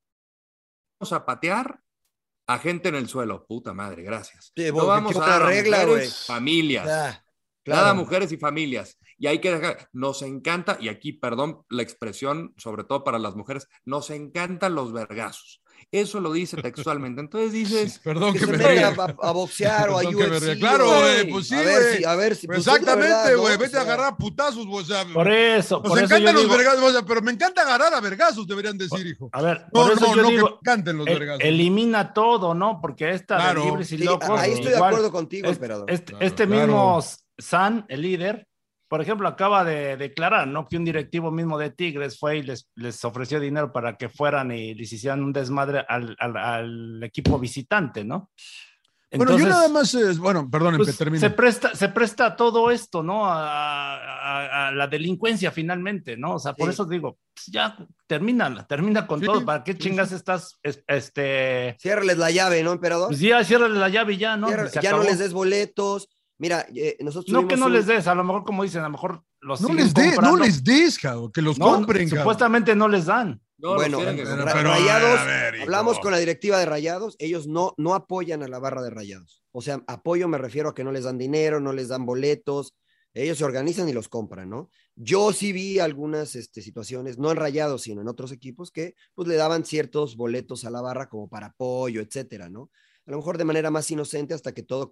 [1.12, 1.82] a patear
[2.48, 3.46] a gente en el suelo.
[3.46, 4.52] Puta madre, gracias.
[4.56, 5.86] no vamos a dar regla,
[6.26, 7.24] familias.
[7.66, 8.98] Nada mujeres y familias.
[9.18, 13.36] Y hay que dejar, nos encanta, y aquí, perdón la expresión, sobre todo para las
[13.36, 15.62] mujeres, nos encantan los vergazos.
[15.92, 17.22] Eso lo dice textualmente.
[17.22, 18.00] Entonces dices.
[18.04, 18.90] Perdón que, me ría.
[19.22, 20.60] A, boxear o a UFC.
[20.60, 22.48] Claro, güey, pues sí, a ver si, a ver si.
[22.48, 23.58] Pues Exactamente, güey.
[23.58, 25.06] Vete a agarrar putazos, o sea.
[25.06, 25.82] Por eso.
[25.84, 29.30] Nos encantan los vergazos, o sea, pero me encanta agarrar a vergazos, deberían decir, hijo.
[29.32, 31.44] A ver, no, por eso no, yo no, digo, que me encanten los vergazos.
[31.44, 32.80] Elimina todo, ¿no?
[32.82, 33.62] Porque esta Claro.
[33.62, 34.30] de libres y Sí, locos.
[34.40, 35.90] ahí estoy de acuerdo contigo, es- emperador.
[35.90, 36.62] Este, Claro, este claro.
[36.68, 37.04] mismo
[37.38, 38.48] San, el líder,
[38.90, 40.68] por ejemplo, acaba de declarar, ¿no?
[40.68, 44.52] Que un directivo mismo de Tigres fue y les, les ofreció dinero para que fueran
[44.52, 48.32] y les hicieran un desmadre al, al- al equipo visitante, ¿no?
[49.12, 51.20] Bueno, yo nada más, bueno, perdón, pues, termino.
[51.20, 53.26] se presta, se presta a todo esto, ¿no?
[53.26, 56.36] A, a- a la delincuencia finalmente, ¿no?
[56.36, 56.74] O sea, por Sí.
[56.74, 57.76] eso digo, pues ya
[58.06, 59.44] termina, termina con Sí, todo.
[59.44, 60.16] ¿Para qué chingas sí.
[60.16, 63.08] estás, es- este, Ciérrales la llave, ¿no, emperador?
[63.08, 64.48] pues ya ciérrale la llave y ya, ¿no?
[64.80, 66.08] Ya no les des boletos.
[66.40, 68.86] Mira, eh, nosotros No que no un- les des, a lo mejor como dicen, a
[68.86, 72.24] lo mejor los No les, de, no les des, cabrón, que los No, compren, cabrón.
[72.24, 73.42] Supuestamente no les dan.
[73.58, 75.64] No, Bueno, que pero- Rayados, a ver, hijo.
[75.66, 79.44] hablamos con la directiva de Rayados, ellos no, no apoyan a la barra de Rayados.
[79.52, 82.74] O sea, apoyo me refiero a que no les dan dinero, no les dan boletos,
[83.14, 84.70] ellos se organizan y los compran, ¿no?
[84.96, 89.28] Yo sí vi algunas este, situaciones, no en Rayados, sino en otros equipos, que pues
[89.28, 92.70] le daban ciertos boletos a la barra como para apoyo, etcétera, ¿no?
[93.10, 94.88] A lo mejor de manera más inocente hasta que todo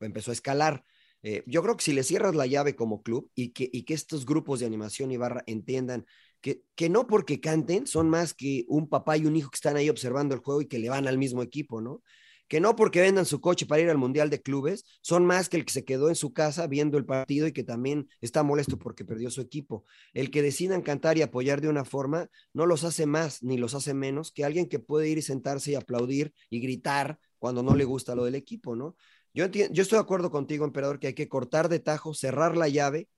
[0.00, 0.84] empezó a escalar.
[1.22, 4.58] Eh, yo creo que si le cierras la llave como club y que, estos grupos
[4.58, 6.04] de animación y barra entiendan
[6.40, 9.88] que no porque canten son más que un papá y un hijo que están ahí
[9.88, 12.02] observando el juego y que le van al mismo equipo, ¿no?
[12.50, 15.56] Que no porque vendan su coche para ir al Mundial de Clubes son más que
[15.56, 18.76] el que se quedó en su casa viendo el partido y que también está molesto
[18.76, 19.84] porque perdió su equipo.
[20.14, 23.76] El que decidan cantar y apoyar de una forma no los hace más ni los
[23.76, 27.76] hace menos que alguien que puede ir y sentarse y aplaudir y gritar cuando no
[27.76, 28.96] le gusta lo del equipo, ¿no?
[29.32, 32.56] Yo, entiendo, yo estoy de acuerdo contigo, emperador, que hay que cortar de tajo, cerrar
[32.56, 33.08] la llave.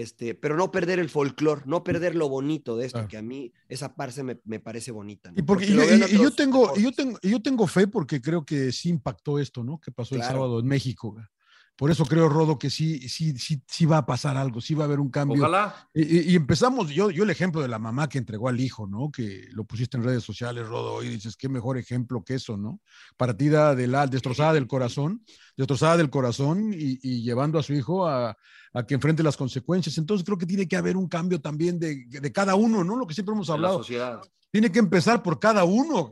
[0.00, 3.08] Este, pero no perder el folclore, no perder lo bonito de esto, Claro.
[3.08, 5.30] que a mí esa parte me, me parece bonita.
[5.30, 5.38] ¿no?
[5.38, 8.20] Y, porque, y yo, y- y tengo, y yo, tengo, y yo tengo fe porque
[8.20, 9.78] creo que sí impactó esto, ¿no?
[9.80, 11.16] Que pasó el sábado en México.
[11.78, 14.82] Por eso creo, Rodo, que sí, sí, sí, sí va a pasar algo, sí va
[14.82, 15.42] a haber un cambio.
[15.42, 15.88] Ojalá.
[15.94, 19.12] Y, empezamos, yo, yo el ejemplo de la mamá que entregó al hijo, ¿no?
[19.12, 22.80] Que lo pusiste en redes sociales, Rodo, y dices, qué mejor ejemplo que eso, ¿no?
[23.16, 25.24] Partida de la destrozada del corazón,
[25.56, 28.36] destrozada del corazón y, y llevando a su hijo a,
[28.72, 29.98] a que enfrente las consecuencias.
[29.98, 32.96] Entonces creo que tiene que haber un cambio también de, de cada uno, ¿no?
[32.96, 34.20] Lo que siempre hemos la hablado sociedad.
[34.50, 36.10] tiene que empezar por cada uno.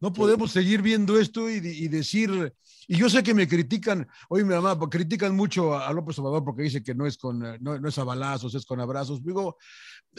[0.00, 2.52] No podemos seguir viendo esto y, y decir,
[2.86, 6.44] y yo sé que me critican, oye mi mamá, pues, critican mucho a, López Obrador
[6.44, 9.22] porque dice que no es con, eh, no, no es a balazos, es con abrazos.
[9.22, 9.58] Digo,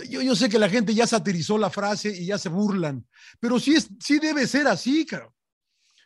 [0.08, 3.08] yo, yo sé que la gente ya satirizó la frase y ya se burlan,
[3.40, 5.34] pero sí, es, sí debe ser así, caro.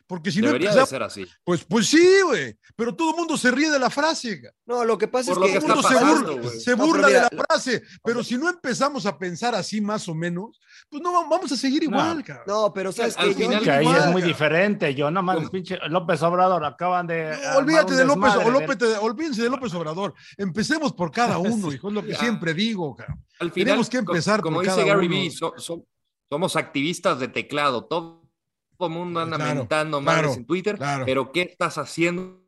[0.05, 1.31] Porque si Debería no de empezamos, ser así.
[1.45, 4.41] pues, pues sí, güey, pero todo el mundo se ríe de la frase.
[4.65, 7.29] No, lo que pasa Por es que, que Todo el mundo se burla, No, mira,
[7.29, 11.13] de la frase, pero si no empezamos a pensar así más o menos, pues no
[11.13, 11.97] va- vamos a seguir No.
[11.97, 12.43] igual, cabrón.
[12.47, 14.27] no, pero sabes Al que final Que ahí igual, es muy cara.
[14.27, 14.93] diferente.
[14.95, 15.49] Yo nomás, ¿Cómo?
[15.49, 17.37] pinche López Obrador, acaban de.
[17.51, 20.13] No, olvídate de López, desmadre, o López, de- olvídense de López Obrador.
[20.37, 22.19] Empecemos por cada uno, hijo, es lo que Ya.
[22.19, 22.93] siempre digo.
[22.95, 23.23] cabrón.
[23.39, 25.31] Al final, Tenemos que empezar como por dice cada Gary uno.
[25.31, 25.85] So- so-
[26.29, 27.85] somos activistas de teclado.
[27.85, 28.22] Todo
[28.79, 31.05] el mundo anda Claro, mentando madres en Twitter, claro.
[31.05, 32.41] pero ¿qué estás haciendo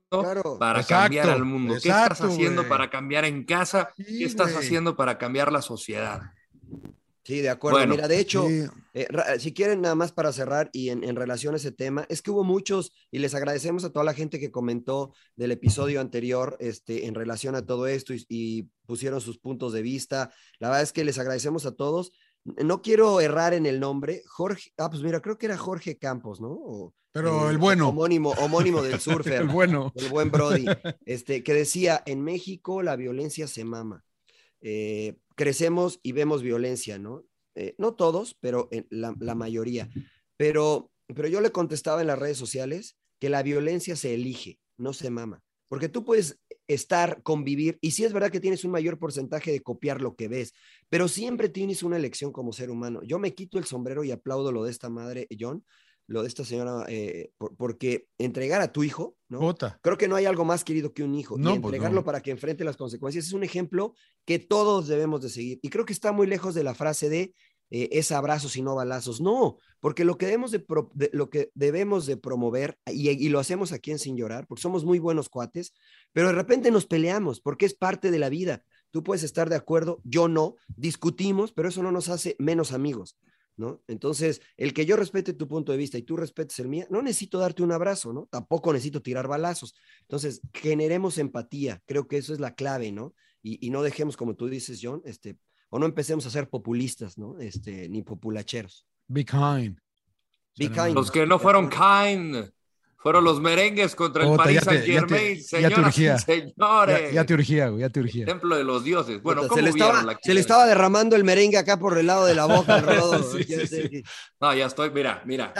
[0.59, 1.73] para Exacto, cambiar al mundo?
[1.81, 3.89] ¿Qué estás haciendo para cambiar en casa?
[3.97, 6.21] Sí, ¿Qué estás haciendo para cambiar la sociedad?
[7.23, 7.79] Sí, de acuerdo.
[7.79, 7.95] Bueno.
[7.95, 8.65] Mira, de hecho, Sí.
[8.93, 9.07] eh,
[9.39, 12.29] si quieren nada más para cerrar y en, en relación a ese tema, es que
[12.29, 17.07] hubo muchos y les agradecemos a toda la gente que comentó del episodio anterior este,
[17.07, 20.31] en relación a todo esto y, y pusieron sus puntos de vista.
[20.59, 22.11] La verdad es que les agradecemos a todos.
[22.45, 24.21] No quiero errar en el nombre.
[24.27, 26.49] Jorge, ah, pues mira, creo que era Jorge Campos, ¿no?
[26.51, 29.41] O- Pero eh, el bueno, Homónimo, homónimo del surfer.
[29.41, 29.91] el bueno.
[29.95, 30.65] el buen Brody,
[31.05, 34.03] este, que decía, en México la violencia se mama.
[34.61, 37.23] Eh, crecemos y vemos violencia, ¿no?
[37.55, 39.89] Eh, no todos, pero en la, la mayoría.
[40.37, 44.93] Pero, pero yo le contestaba en las redes sociales que la violencia se elige, no
[44.93, 45.41] se mama.
[45.67, 49.61] Porque tú puedes estar, convivir, y sí es verdad que tienes un mayor porcentaje de
[49.61, 50.53] copiar lo que ves,
[50.89, 53.01] pero siempre tienes una elección como ser humano.
[53.03, 55.63] Yo me quito el sombrero y aplaudo lo de esta madre, John,
[56.07, 59.39] lo de esta señora, eh, por- porque entregar a tu hijo, ¿no?
[59.39, 59.79] Jota.
[59.81, 61.35] Creo que no hay algo más querido que un hijo.
[61.37, 62.05] No, y pues entregarlo no.
[62.05, 65.59] para que enfrente las consecuencias es un ejemplo que todos debemos de seguir.
[65.63, 67.33] Y creo que está muy lejos de la frase de
[67.71, 69.21] eh, es abrazos y no balazos.
[69.21, 70.63] No, porque lo que debemos de,
[71.13, 74.85] lo que debemos de promover, y, y lo hacemos aquí en Sin Llorar, porque somos
[74.85, 75.73] muy buenos cuates,
[76.13, 78.63] pero de repente nos peleamos, porque es parte de la vida.
[78.91, 83.17] Tú puedes estar de acuerdo, yo no, discutimos, pero eso no nos hace menos amigos.
[83.57, 83.81] ¿No?
[83.87, 87.01] Entonces, el que yo respete tu punto de vista y tú respetes el mío, no
[87.01, 88.27] necesito darte un abrazo, ¿no?
[88.29, 89.75] Tampoco necesito tirar balazos.
[90.01, 93.13] Entonces, generemos empatía, creo que eso es la clave, ¿no?
[93.41, 95.37] Y, y no dejemos, como tú dices, John, este,
[95.69, 97.37] o no empecemos a ser populistas, ¿no?
[97.39, 98.85] Este, ni populacheros.
[99.07, 99.77] Be kind.
[100.57, 100.93] Be kind.
[100.93, 102.49] Los que no fueron kind
[102.97, 105.81] fueron los merengues contra el ya Paris Saint Germain, ya te- ya te señoras y
[106.01, 106.17] urgía.
[106.17, 107.01] señores.
[107.09, 108.25] Ya, ya te urgía, ya te urgía.
[108.25, 109.21] Templo de los dioses.
[109.21, 111.95] Bueno, Puta, ¿cómo se, le estaba, la se le estaba derramando el merengue acá por
[111.99, 112.79] el lado de la boca.
[112.81, 113.21] rodo.
[113.21, 113.67] Sí, sí, Ya sí.
[113.67, 114.03] sé que-
[114.41, 115.53] No, ya estoy, mira, mira,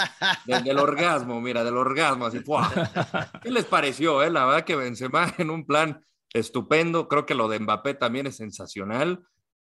[0.45, 2.71] del, del orgasmo, mira, del orgasmo, así, ¡fua!
[3.43, 4.31] ¿Qué les pareció, eh?
[4.31, 8.37] La verdad que Benzema en un plan estupendo, creo que lo de Mbappé también es
[8.37, 9.23] sensacional,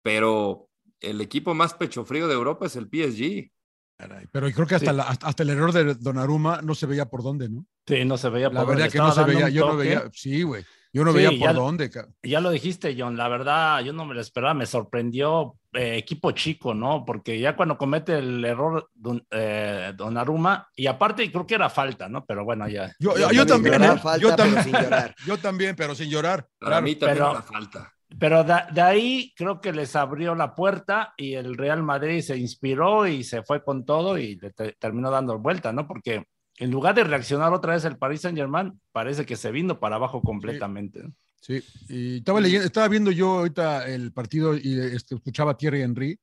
[0.02, 0.68] pero
[1.00, 3.50] el equipo más pecho frío de Europa es el PSG.
[3.98, 4.96] Caray, Pero creo que hasta, Sí.
[4.96, 7.66] la- hasta, hasta el error de Donnarumma no se veía por dónde, ¿no?
[7.86, 10.04] Sí, no se veía La por verdad dónde, que no se veía, yo no veía,
[10.12, 10.64] sí, güey.
[10.92, 11.90] Yo no Sí, veía ya- por dónde.
[12.22, 16.32] Ya lo dijiste, John, la verdad, yo no me lo esperaba, me sorprendió eh, equipo
[16.32, 17.04] chico, ¿no?
[17.04, 22.08] Porque ya cuando comete el error Don, eh, Donnarumma, y aparte creo que era falta,
[22.08, 22.24] ¿no?
[22.26, 22.92] Pero bueno, ya.
[22.98, 23.98] Yo, Yo yo, yo también también, era ¿eh?
[23.98, 25.14] falta, yo, pero también sin llorar.
[25.26, 26.48] yo también, pero sin llorar.
[26.58, 26.82] Para claro.
[26.84, 27.92] mí también pero- era falta.
[28.18, 32.36] Pero de, de ahí creo que les abrió la puerta y el Real Madrid se
[32.36, 35.86] inspiró y se fue con todo y le te- terminó dando vuelta, ¿no?
[35.86, 36.24] Porque
[36.58, 39.96] en lugar de reaccionar otra vez el Paris Saint Germain, parece que se vino para
[39.96, 41.02] abajo completamente.
[41.02, 41.12] ¿no?
[41.40, 45.80] Sí, y estaba leyendo, estaba viendo yo ahorita el partido y este, escuchaba a Thierry
[45.82, 46.18] Henry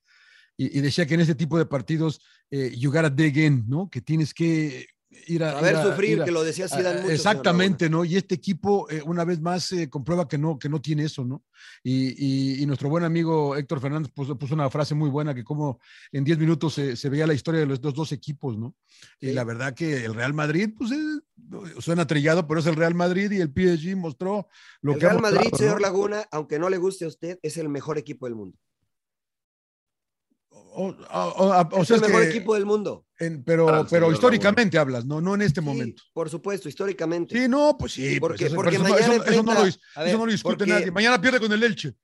[0.57, 2.21] y, y decía que en este tipo de partidos
[2.51, 3.89] eh, you gotta dig in, ¿no?
[3.89, 4.85] Que tienes que
[5.27, 5.59] ir a...
[5.61, 7.13] Ver ir a- sufrir, ir a- que lo decía Zidane mucho.
[7.13, 8.03] Exactamente, ¿no?
[8.05, 11.23] Y este equipo, eh, una vez más, eh, comprueba que no, que no tiene eso,
[11.25, 11.43] ¿no?
[11.83, 15.43] Y, y- y nuestro buen amigo Héctor Fernández puso, puso una frase muy buena que
[15.43, 15.79] como
[16.11, 18.75] en 10 minutos se, se veía la historia de los dos, dos equipos, ¿no?
[19.19, 20.97] Y la verdad que el Real Madrid, pues eh,
[21.79, 24.47] suena trillado, pero es el Real Madrid y el PSG mostró
[24.81, 25.79] lo El que ha Real Madrid, mostrado, señor ¿no?
[25.87, 28.57] Laguna, aunque no le guste a usted, es el mejor equipo del mundo.
[30.79, 33.05] O, o- o- o es sea, el mejor que equipo del mundo.
[33.19, 35.19] en- pero, el pero históricamente hablas, ¿no?
[35.21, 36.03] No en este Sí, momento.
[36.13, 37.35] por supuesto, históricamente.
[37.35, 38.19] Sí, no, pues sí.
[38.19, 40.57] Porque- pues eso, porque eso, mañana eso- eso no lo, enfrenta- eso no lo discute
[40.57, 40.91] porque- nadie.
[40.91, 41.95] Mañana pierde con el Elche.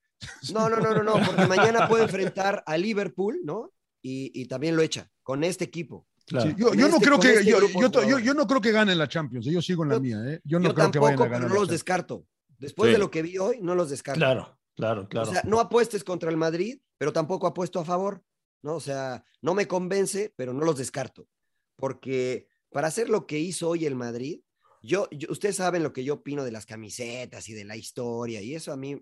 [0.54, 3.72] No, no, no, no, no, porque mañana puede enfrentar a Liverpool, ¿no?
[4.02, 6.08] Y, y también lo echa con este equipo.
[6.26, 6.50] Claro.
[6.50, 9.46] Sí, yo, no este- creo que este yo, no creo que ganen la Champions.
[9.46, 10.42] Yo sigo en la Yo- mía, ¿eh?
[10.46, 11.50] Yo no Yo creo que vayan tampoco, a pero ganar.
[11.50, 12.26] no los descarto.
[12.58, 12.94] Después Sí.
[12.94, 14.18] de lo que vi hoy, no los descarto.
[14.20, 15.30] Claro, claro, claro.
[15.30, 18.24] O sea, no apuestes contra el Madrid, pero tampoco apuesto a favor,
[18.64, 18.76] ¿no?
[18.76, 21.28] O sea, no me convence, pero no los descarto.
[21.76, 24.42] Porque para hacer lo que hizo hoy el Madrid,
[24.82, 28.42] yo, yo- ustedes saben lo que yo opino de las camisetas y de la historia,
[28.42, 29.02] y eso a mí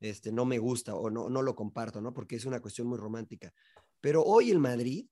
[0.00, 2.14] este, no me gusta o no, no lo comparto, ¿no?
[2.14, 3.52] Porque es una cuestión muy romántica.
[4.00, 5.06] Pero hoy el Madrid,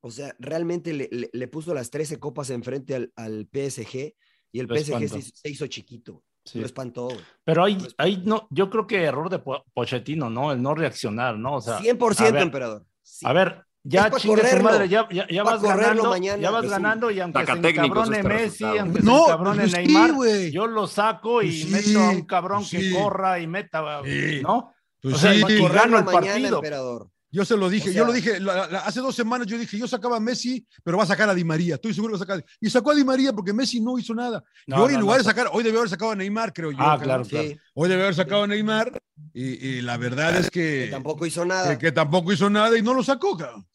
[0.00, 4.14] o sea, realmente le, le- le puso las 13 copas enfrente al, al PSG
[4.52, 6.22] y el Lo PSG se, hizo- se hizo chiquito.
[6.44, 6.58] Sí.
[6.60, 7.06] Lo espantó.
[7.06, 7.18] güey.
[7.44, 10.52] Pero ahí, ahí no, yo creo que error de Po- Pochettino, ¿no?
[10.52, 11.56] El no reaccionar, ¿no?
[11.56, 12.86] O sea, 100% a ver, emperador.
[13.10, 13.26] Sí.
[13.26, 16.40] A ver, ya chingue su madre, ya, ya, ya pa' vas ganando, mañana.
[16.42, 19.22] ya vas Es un ganando y aunque se sacatécnicos encabrone este Messi, aunque No, se
[19.24, 20.10] encabrone pues Neymar,
[20.52, 22.92] yo lo saco y Pues sí, meto a un cabrón pues que sí.
[22.94, 24.40] corra y meta, Sí.
[24.42, 24.72] ¿no?
[25.02, 26.56] Pues O sea, y gano el mañana, partido.
[26.56, 27.08] emperador.
[27.30, 29.78] Yo se lo dije, O yo lo dije la- la- hace dos semanas, yo dije,
[29.78, 32.24] yo sacaba a Messi, pero va a sacar a Di María, estoy seguro que va
[32.24, 32.44] a sacar.
[32.60, 34.42] Y sacó a Di María porque Messi no hizo nada.
[34.66, 35.22] No, y hoy no, en lugar no.
[35.24, 36.78] de sacar, hoy debió haber sacado a Neymar, creo yo.
[36.80, 37.48] Ah, claro, Sí, claro.
[37.74, 39.00] Hoy debió haber sacado a Neymar
[39.32, 41.70] y, y la verdad es que, que tampoco hizo nada.
[41.78, 43.66] que, que tampoco hizo nada y no lo sacó, cabrón.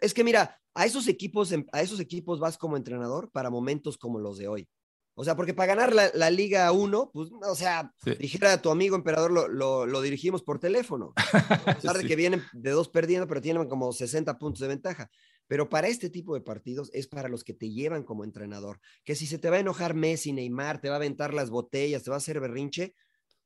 [0.00, 4.18] Es que mira, a esos equipos, a esos equipos vas como entrenador para momentos como
[4.18, 4.68] los de hoy.
[5.16, 8.14] O sea, porque para ganar la, la Liga 1, pues, o sea, Sí.
[8.18, 11.12] dijera tu amigo emperador, lo, lo- lo dirigimos por teléfono.
[11.68, 15.10] A pesar de que vienen de dos perdiendo, pero tienen como 60 puntos de ventaja.
[15.46, 18.80] Pero para este tipo de partidos es para los que te llevan como entrenador.
[19.04, 22.02] Que si se te va a enojar Messi, Neymar, te va a aventar las botellas,
[22.02, 22.94] te va a hacer berrinche.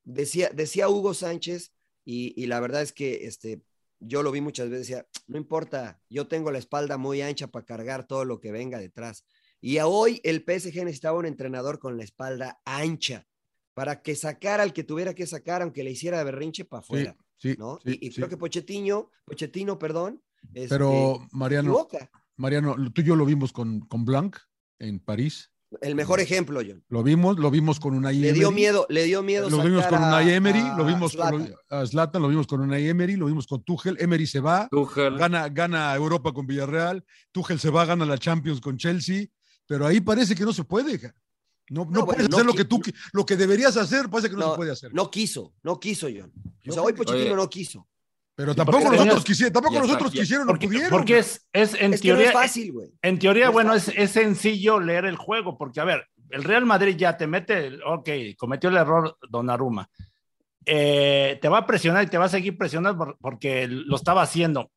[0.04, 1.72] Decía, decía Hugo Sánchez,
[2.04, 3.60] y, y la verdad es que este,
[4.00, 7.66] yo lo vi muchas veces, decía, no importa, yo tengo la espalda muy ancha para
[7.66, 9.26] cargar todo lo que venga detrás.
[9.60, 13.26] Y a hoy el PSG necesitaba un entrenador con la espalda ancha
[13.74, 17.54] para que sacara al que tuviera que sacar, aunque le hiciera berrinche para afuera, Sí,
[17.58, 17.78] ¿no?
[17.84, 18.16] sí, y y sí.
[18.16, 20.20] creo que Pochettino, Pochettino, perdón,
[20.54, 21.86] este, Pero Mariano.
[22.36, 24.36] Mariano, tú y yo lo vimos con, con Blanc
[24.80, 26.82] en París El mejor ejemplo, John.
[26.88, 29.50] Lo vimos, lo vimos con una Le dio miedo, le dio miedo.
[29.50, 31.46] Lo vimos con una Emery, a lo vimos Zlatan.
[31.46, 33.96] con a Zlatan, lo vimos con una Emery, lo vimos con Tuchel.
[34.00, 35.16] Emery se va, Tuchel.
[35.18, 39.26] gana, gana Europa con Villarreal, Tuchel se va, gana la Champions con Chelsea,
[39.68, 40.98] pero ahí parece que no se puede.
[41.70, 42.80] No, no, No, bueno, puedes no hacer lo que tú
[43.12, 44.92] lo que deberías hacer, parece que no, No, se puede hacer.
[44.92, 46.32] No quiso, no quiso, John.
[46.66, 47.36] O sea, No, hoy Pochettino Oye.
[47.36, 47.86] no quiso.
[48.34, 50.90] pero tampoco nosotros quisieron, tampoco nosotros quisieron, no Porque, pudieron.
[50.90, 52.28] porque es, es en es que no teoría.
[52.28, 52.88] es fácil, güey.
[53.02, 56.64] En teoría, No bueno, es, es sencillo leer el juego, porque a ver, el Real
[56.64, 59.90] Madrid ya te mete, ok, cometió el error Donnarumma.
[60.64, 64.22] Eh, te va a presionar y te va a seguir presionando por- porque lo estaba
[64.22, 64.70] haciendo.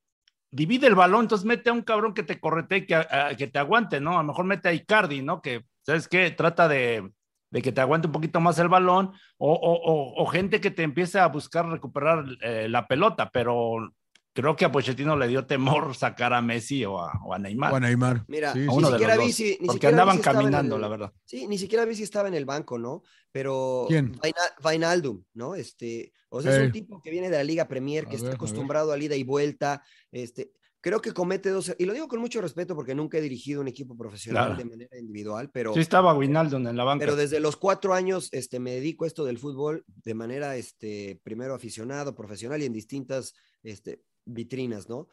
[0.54, 3.58] Divide el balón, entonces mete a un cabrón que te correte que, a- que te
[3.60, 4.16] aguante, ¿no?
[4.20, 5.42] A lo mejor mete a Icardi, ¿no?
[5.42, 6.30] Que, ¿sabes qué?
[6.32, 7.10] Trata de,
[7.52, 10.70] de que te aguante un poquito más el balón o, o- o- o gente que
[10.72, 13.94] te empiece a buscar recuperar eh, la pelota, pero
[14.34, 17.74] creo que a Pochettino le dio temor sacar a Messi o a, o a Neymar.
[17.74, 18.24] O a Neymar.
[18.28, 20.44] Mira, Sí, ni siquiera los vi si- ni porque siquiera vi andaban si estaba en
[20.46, 21.14] caminando, el- la verdad.
[21.26, 23.04] Sí, ni siquiera vi si estaba en el banco, ¿no?
[23.32, 24.14] Pero ¿Quién?
[24.22, 25.56] Vaina- Vainaldum, ¿no?
[25.56, 28.26] Este, o sea, es un tipo que viene de la Liga Premier, que A está
[28.26, 29.84] ver, a acostumbrado al ida y vuelta.
[30.12, 33.62] Este, creo que comete dos, y lo digo con mucho respeto porque nunca he dirigido
[33.62, 34.58] un equipo profesional Claro.
[34.58, 37.04] de manera individual, pero, Sí estaba Guinaldo en la banca.
[37.06, 41.20] pero desde los cuatro años este, me dedico a esto del fútbol de manera, este,
[41.24, 44.02] primero aficionado, profesional y en distintas este,
[44.34, 45.08] vitrinas, ¿no?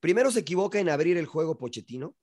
[0.00, 2.16] Primero se equivoca en abrir el juego Pochettino,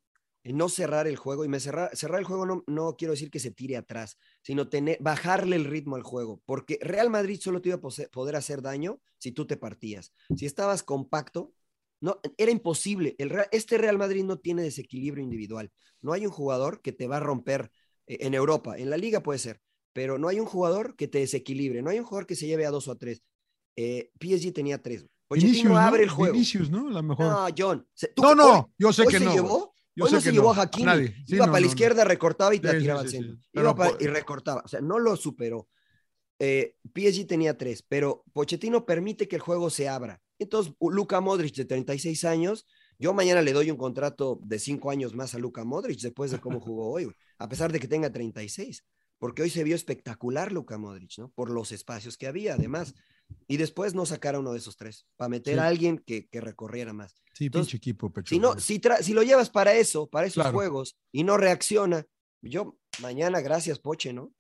[0.44, 3.30] en no cerrar el juego, y me cerrar, cerrar el juego no, no quiero decir
[3.30, 7.62] que se tire atrás, sino tener, bajarle el ritmo al juego, porque Real Madrid solo
[7.62, 10.14] te iba a poder hacer daño si tú te partías.
[10.36, 11.54] Si estabas compacto,
[12.02, 13.16] no, era imposible.
[13.18, 15.72] El este Real Madrid no tiene desequilibrio individual.
[16.02, 17.72] No hay un jugador que te va a romper
[18.08, 18.78] eh, en Europa.
[18.78, 19.62] En la liga puede ser,
[19.94, 21.82] pero no hay un jugador que te desequilibre.
[21.82, 23.24] No hay un jugador que se lleve a dos o a tres.
[23.76, 25.06] Eh, PSG tenía tres.
[25.30, 25.78] Pochettino Vinicius, ¿no?
[25.78, 26.34] abre el juego.
[26.34, 26.88] Vinicius, ¿no?
[26.88, 27.26] A lo mejor.
[27.26, 27.88] No, John.
[27.94, 29.34] se- ¿tú No, no, hoy- yo sé hoy que se no.
[29.34, 30.60] llevó, Yo hoy sé no se que llevó no.
[30.60, 30.86] a Hakimi.
[30.86, 31.16] Nadie.
[31.26, 33.18] Sí, Iba no, para la izquierda, recortaba y te Sí, sí, tiraba al sí.
[33.18, 33.38] centro.
[33.54, 34.62] Iba para- y recortaba.
[34.66, 35.70] O sea, no lo superó.
[36.40, 40.22] Eh, PSG tenía tres, pero Pochettino permite que el juego se abra.
[40.40, 42.66] Entonces, Luka Modric, de 36 años,
[42.98, 46.40] yo mañana le doy un contrato de cinco años más a Luka Modric después de
[46.40, 48.86] cómo jugó hoy, a pesar de que tenga 36,
[49.18, 51.30] porque hoy se vio espectacular Luka Modric, ¿no?
[51.32, 52.96] Por los espacios que había, además
[53.48, 56.42] y después no sacar a uno de esos tres, para meter a alguien que, que,
[56.42, 57.22] recorriera más.
[57.34, 58.30] Sí, pinche equipo, pecho.
[58.30, 62.06] Si, no, si, si, lo llevas para eso, para esos juegos, y no reacciona,
[62.42, 64.32] yo mañana, gracias, Poche, ¿no?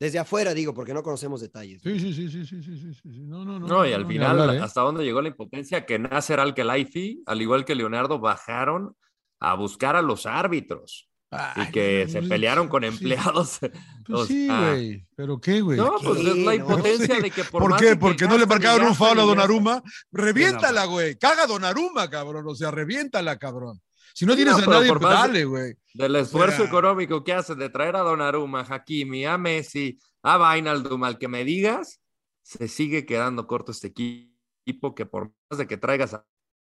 [0.00, 1.82] Desde afuera digo, porque no conocemos detalles.
[1.82, 3.66] Sí, sí, sí, sí, sí, sí, sí, No, no, no.
[3.66, 4.60] No, y al final, ¿eh?
[4.60, 8.96] hasta dónde llegó la impotencia, que Nasser Al-Khelaifi, al igual que Leonardo, bajaron
[9.40, 11.07] a buscar a los árbitros.
[11.30, 12.88] Ay, y que no, se no, pelearon con sí.
[12.88, 13.58] empleados.
[14.08, 15.06] Pues o sí, güey.
[15.14, 15.76] ¿Pero qué, güey?
[15.76, 17.94] No, pues es la impotencia de que por, ¿Por qué?
[17.94, 19.22] Porque no le marcaron un foul a.
[19.22, 19.82] Donnarumma.
[20.10, 21.18] Reviéntala, güey.
[21.18, 22.46] Caga Donnarumma, cabrón.
[22.48, 23.82] O sea, reviéntala, cabrón.
[24.14, 25.74] Si no tienes a nadie, por pues dale, güey.
[25.92, 30.38] Del esfuerzo sea- económico que hace de traer a Donnarumma, a Hakimi, a Messi, a
[30.38, 32.00] Vainaldum, al que me digas,
[32.42, 36.24] se sigue quedando corto este equipo que por más de que traigas a,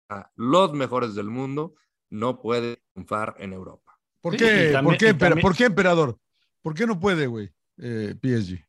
[0.09, 1.75] a los mejores del mundo,
[2.09, 3.91] no puede triunfar en Europa.
[4.22, 4.70] ¿Por Sí, qué?
[4.72, 6.18] también- ¿Por, qué, ¿Por qué, emperador?
[6.62, 7.50] ¿Por qué no puede, güey?
[7.76, 8.64] Eh, PSG.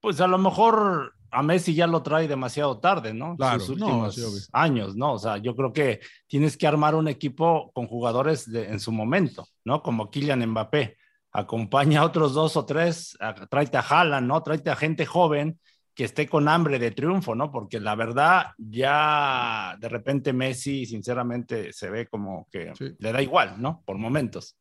[0.00, 3.36] Pues a lo mejor a Messi ya lo trae demasiado tarde, ¿no?
[3.36, 4.40] Claro, Sus no, últimos sí, obvio.
[4.52, 5.12] años, ¿no?
[5.14, 8.90] O sea, yo creo que tienes que armar un equipo con jugadores de- en su
[8.92, 9.82] momento, ¿no?
[9.82, 10.96] Como Kylian Mbappé.
[11.32, 14.42] Acompaña a otros dos o tres, a- tráete a Haaland, ¿no?
[14.42, 15.60] Tráete a gente joven
[16.00, 17.52] que esté con hambre de triunfo, ¿no?
[17.52, 22.94] Porque la verdad, ya de repente Messi, sinceramente, se ve como que Sí.
[22.98, 23.82] le da igual, ¿no?
[23.84, 24.56] Por momentos.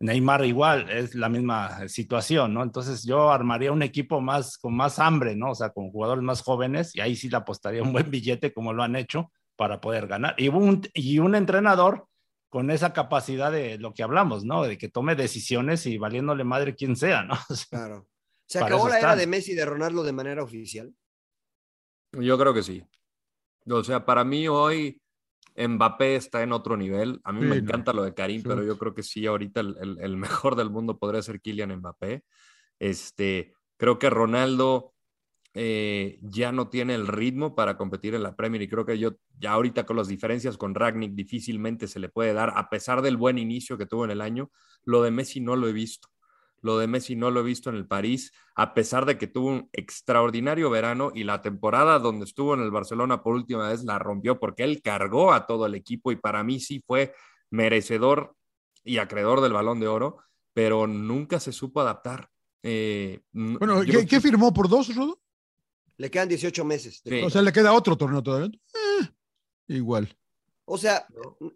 [0.00, 2.62] Neymar igual, es la misma situación, ¿no?
[2.62, 5.52] Entonces yo armaría un equipo más con más hambre, ¿no?
[5.52, 8.74] O sea, con jugadores más jóvenes y ahí sí le apostaría un buen billete como
[8.74, 10.34] lo han hecho para poder ganar.
[10.36, 12.06] Y un, y un entrenador
[12.50, 14.62] con esa capacidad de lo que hablamos, ¿no?
[14.64, 17.34] De que tome decisiones y valiéndole madre quien sea, ¿no?
[17.70, 18.06] Claro.
[18.46, 20.94] ¿Se Para acabó la era de Messi y de Ronaldo de manera oficial?
[22.12, 22.82] Yo creo que sí.
[23.68, 25.00] O sea, para mí hoy
[25.56, 27.20] Mbappé está en otro nivel.
[27.24, 27.62] A mí Sí, me no.
[27.62, 30.70] encanta lo de Karim, pero yo creo que sí, ahorita el, el- el mejor del
[30.70, 32.24] mundo podría ser Kylian Mbappé.
[32.78, 34.94] Este, creo que Ronaldo
[35.54, 39.12] eh, ya no tiene el ritmo para competir en la Premier y creo que yo
[39.38, 43.16] ya ahorita con las diferencias con Ragnick difícilmente se le puede dar, a pesar del
[43.16, 44.50] buen inicio que tuvo en el año.
[44.84, 46.08] Lo de Messi no lo he visto.
[46.66, 49.48] Lo de Messi no lo he visto en el París, a pesar de que tuvo
[49.48, 53.98] un extraordinario verano y la temporada donde estuvo en el Barcelona por última vez la
[54.00, 57.14] rompió porque él cargó a todo el equipo y para mí sí fue
[57.50, 58.34] merecedor
[58.84, 60.18] y acreedor del balón de oro,
[60.52, 62.28] pero nunca se supo adaptar.
[62.62, 65.20] Eh, Bueno, yo- ¿qué, qué firmó por dos, Rodo?
[65.98, 67.00] Le quedan 18 meses.
[67.04, 67.20] Sí.
[67.22, 68.50] O sea, le queda otro torneo todavía.
[68.74, 69.08] Eh,
[69.68, 70.14] igual.
[70.66, 71.06] O sea,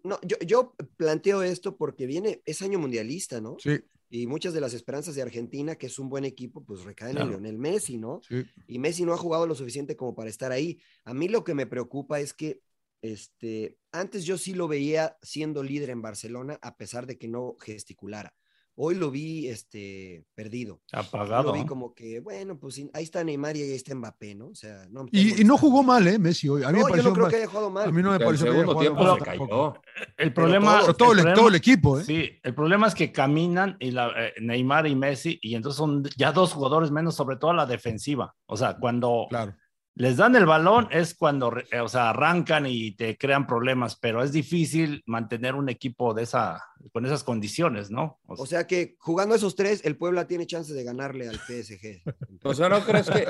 [0.03, 3.57] no, yo, yo planteo esto porque viene, es año mundialista, ¿no?
[3.59, 3.79] Sí.
[4.13, 7.29] Y muchas de las esperanzas de Argentina, que es un buen equipo, pues recaen en.
[7.29, 8.19] Lionel Messi, ¿no?
[8.27, 8.43] Sí.
[8.67, 10.79] Y Messi no ha jugado lo suficiente como para estar ahí.
[11.05, 12.61] A mí lo que me preocupa es que
[13.01, 17.55] este, antes yo sí lo veía siendo líder en Barcelona, a pesar de que no
[17.59, 18.35] gesticulara.
[18.75, 20.81] Hoy lo vi este, perdido.
[20.93, 21.43] Apagado.
[21.47, 24.47] lo vi como que, bueno, pues ahí está Neymar y ahí está Mbappé, ¿no?
[24.47, 25.05] O sea, no.
[25.11, 26.17] Y, y no jugó mal, ¿eh?
[26.17, 26.63] Messi hoy.
[26.63, 27.29] A mí No, me yo no creo mal.
[27.31, 27.89] que haya jugado mal.
[27.89, 29.73] A mí no me El pareció que haya jugado tiempo mal se cayó.
[30.17, 32.03] El problema, todo- Pero todo, el, problema- todo el equipo, ¿eh?
[32.05, 36.03] Sí, el problema es que caminan y la, eh, Neymar y Messi, y entonces son
[36.17, 38.33] ya dos jugadores menos, sobre todo a la defensiva.
[38.45, 39.53] O sea, cuando Claro.
[40.01, 44.23] Les dan el balón es cuando, eh, o sea, arrancan y te crean problemas, pero
[44.23, 48.19] es difícil mantener un equipo de esa, con esas condiciones, ¿no?
[48.25, 52.01] O O sea que jugando esos tres, el Puebla tiene chance de ganarle al PSG.
[52.43, 53.27] O sea, ¿no crees que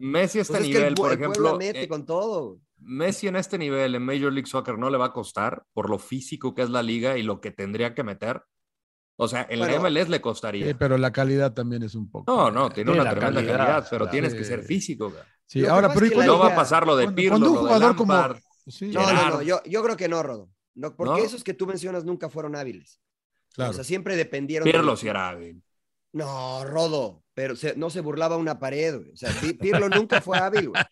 [0.00, 2.06] Messi a este Pues es que nivel, el, por el Puebla ejemplo, mete eh, con
[2.06, 2.60] todo.
[2.78, 5.98] Messi en este nivel en Major League Soccer no le va a costar por lo
[5.98, 8.42] físico que es la liga y lo que tendría que meter?
[9.16, 10.74] O sea, en Bueno, la MLS le Sí, costaría.
[10.78, 12.32] pero la calidad también es un poco.
[12.32, 14.10] No, no, tiene Sí, una tremenda calidad, calidad, pero claro.
[14.10, 15.10] tienes que ser físico.
[15.10, 15.22] güey.
[15.46, 16.96] Sí, Lo ahora, pasa pero es ¿y que la cuándo- No va a pasar lo
[16.96, 18.34] de cuando- Pirlo, cuando un lo de jugador como-.
[18.68, 20.50] Sí, No, no, yo, yo creo que no, Rodo.
[20.74, 21.26] No, porque ¿No?
[21.26, 23.00] esos que tú mencionas nunca fueron hábiles.
[23.54, 23.70] claro.
[23.70, 24.64] O sea, siempre dependieron.
[24.70, 25.62] Pirlo sí era hábil.
[26.12, 29.10] No, Rodo, pero se- no se burlaba una pared, güey.
[29.12, 30.82] O sea, Pi- Pirlo nunca fue hábil, güey.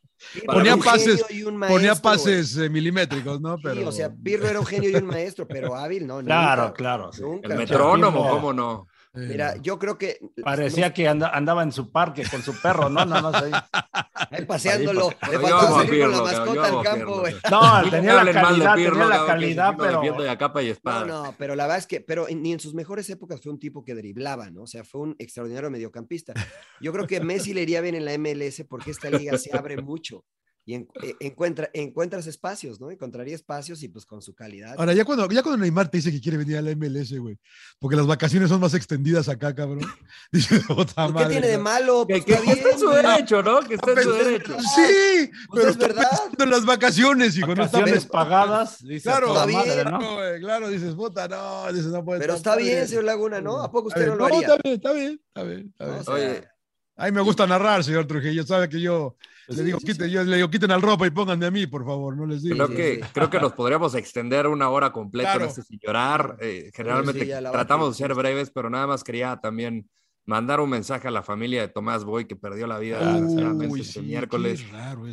[0.46, 3.56] Ponía pases- genio y un Ponía pases eh, milimétricos, ¿no?
[3.62, 6.20] Pero, Sí, o sea, Pirlo era un genio y un maestro, pero hábil, no.
[6.24, 7.22] Claro, nunca, claro, sí.
[7.22, 7.48] Nunca.
[7.52, 8.86] El metrónomo, ¿cómo no?
[9.14, 10.18] Eh, Mira, yo creo que.
[10.42, 13.04] Parecía que anda- andaba en su parque con su perro, ¿no?
[13.04, 13.52] Nada más ahí.
[14.30, 15.10] Ahí paseándolo.
[15.30, 17.34] Le faltó salir con la mascota al campo, güey.
[17.50, 21.04] No, No tenía la calidad, Pirlo, tenía la calidad, pero de a capa y espada.
[21.04, 23.58] No, no, pero la verdad es que, pero ni en sus mejores épocas fue un
[23.58, 24.62] tipo que driblaba, ¿no?
[24.62, 26.32] O sea, fue un extraordinario mediocampista.
[26.80, 29.76] Yo creo que Messi le iría bien en la MLS porque esta liga se abre
[29.82, 30.24] mucho
[30.66, 32.90] y en- eh, encuentra, encuentras espacios, ¿no?
[32.90, 34.74] Encontraría espacios y pues con su calidad.
[34.78, 37.38] Ahora, ya cuando, ya cuando Neymar te dice que quiere venir a la MLS, güey,
[37.78, 39.80] porque las vacaciones son más extendidas acá, cabrón.
[40.32, 41.62] Dice, puta Pues, ¿Qué madre, tiene de ¿no?
[41.64, 42.06] malo?
[42.06, 43.60] Que, Pues, que está está en su derecho, ¿no?
[43.60, 44.56] Que está en su Pues, derecho.
[44.60, 46.08] Sí, Pues pero es está verdad.
[46.10, 47.54] pensando en las vacaciones, hijo.
[47.54, 50.14] No está vacaciones pagadas, dice Claro, está madre, bien, ¿no?
[50.14, 53.60] güey, claro, dices, puta, no, dices, no puede Pero estar está bien, señor Laguna, ¿no?
[53.62, 54.40] ¿A poco usted no lo haría?
[54.40, 56.00] está bien, está bien, está bien, está No, bien.
[56.00, 56.48] o sea, Oye,
[56.96, 58.44] A mí me gusta narrar, señor Trujillo.
[58.44, 59.16] Sabe que yo
[59.48, 62.16] le digo, quiten, yo le digo, quiten al ropa y pónganme a mí, por favor,
[62.16, 62.54] no les digo.
[62.56, 63.10] Creo sí, que, sí.
[63.12, 65.44] creo que nos podríamos extender una hora completa Claro.
[65.44, 66.36] en este sin llorar.
[66.40, 69.88] Eh, generalmente Sí, tratamos de ser breves, pero nada más quería también
[70.24, 73.92] mandar un mensaje a la familia de Tomás Boy, que perdió la vida Uy, este
[73.92, 74.64] sí, miércoles.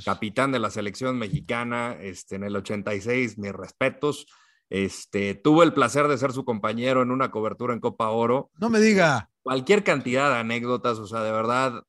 [0.06, 4.28] Capitán de la selección mexicana este, en el 86, mis respetos.
[4.70, 8.52] Este, tuve el placer de ser su compañero en una cobertura en Copa Oro.
[8.58, 9.31] No me diga.
[9.44, 11.84] Cualquier cantidad de anécdotas, o sea, de verdad,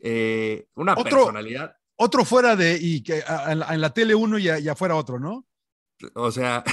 [0.00, 1.74] eh, una Otro- personalidad.
[1.96, 4.68] Otro fuera de, y que a- en la, en la tele uno y, a- y
[4.68, 5.46] afuera otro, ¿no?
[6.14, 6.64] O sea,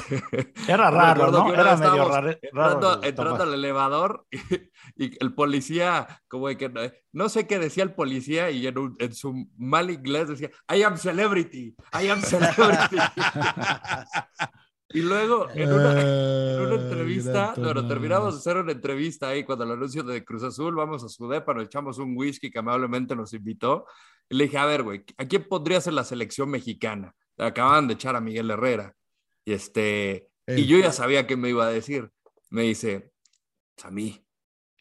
[0.70, 1.54] Era raro, ¿no?
[1.54, 2.30] Era medio raro.
[2.42, 3.42] entrando, raro, entrando Tomás.
[3.50, 4.38] al elevador y,
[5.06, 6.80] y el policía, como de que no,
[7.12, 10.84] no sé qué decía el policía y en, un- en su mal inglés decía, I
[10.84, 12.96] am celebrity, I am celebrity.
[14.90, 19.66] y luego en una, en una entrevista, bueno, terminamos de hacer una entrevista ahí cuando
[19.66, 23.16] el anuncio de Cruz Azul, vamos a su depa, nos echamos un whisky que amablemente
[23.16, 23.86] nos invitó.
[24.30, 27.14] Y le dije, a ver, güey, ¿a quién pondrías en la selección mexicana?
[27.38, 28.94] Acababan de echar a Miguel Herrera.
[29.46, 32.10] Y este, y yo ya sabía qué me iba a decir.
[32.50, 33.12] Me dice,
[33.76, 34.26] "Pues a mí.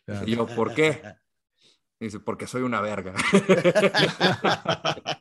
[0.05, 0.27] Claro.
[0.27, 1.03] Y yo, ¿por qué?
[1.99, 3.15] Me dice, porque soy una verga.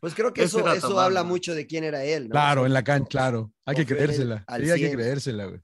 [0.00, 2.32] Pues creo que eso, eso habla mucho de quién era él, ¿no?
[2.32, 3.52] Claro, en la cancha, claro.
[3.64, 4.44] Hay que creérsela.
[4.48, 4.92] Sí, hay que 100.
[4.92, 5.60] creérsela, güey.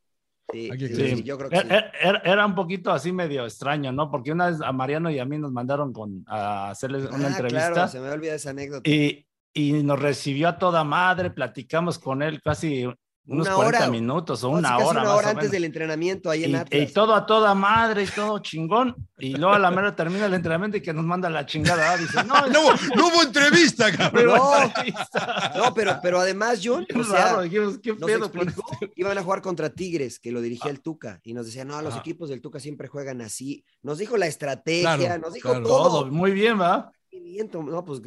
[0.50, 1.66] Sí, Hay que sí, sí, yo creo que sí.
[1.68, 4.10] Era, era- era un poquito así medio extraño, ¿no?
[4.10, 7.30] Porque una vez a Mariano y a mí nos mandaron con, a hacerles una Ah,
[7.32, 8.88] entrevista claro, se me olvida esa anécdota.
[8.88, 12.86] y, y nos recibió a toda madre, platicamos con él casi
[13.28, 14.86] unos Una 40 hora, minutos o una hora.
[14.88, 15.50] una más hora o antes menos.
[15.52, 16.90] del entrenamiento ahí en Y, Atlas.
[16.90, 18.96] y todo a toda madre y todo chingón.
[19.18, 21.96] Y luego a la mera termina el entrenamiento y que nos manda la chingada.
[21.98, 24.26] Dice, no, No, hubo- no hubo entrevista, cabrón.
[24.38, 24.62] No.
[24.62, 25.52] entrevista.
[25.56, 28.92] No, pero, pero además, John, o sea, raro, dijimos, ¿qué nos explicó, este?
[28.96, 31.96] iban a jugar contra Tigres, que lo dirigía el Tuca, y nos decía, no, los
[31.96, 33.62] equipos del Tuca siempre juegan así.
[33.82, 35.66] Nos dijo la estrategia, Claro, nos dijo claro.
[35.66, 35.88] todo.
[36.02, 36.90] Todo, muy bien, ¿va?
[37.52, 38.00] No, pues,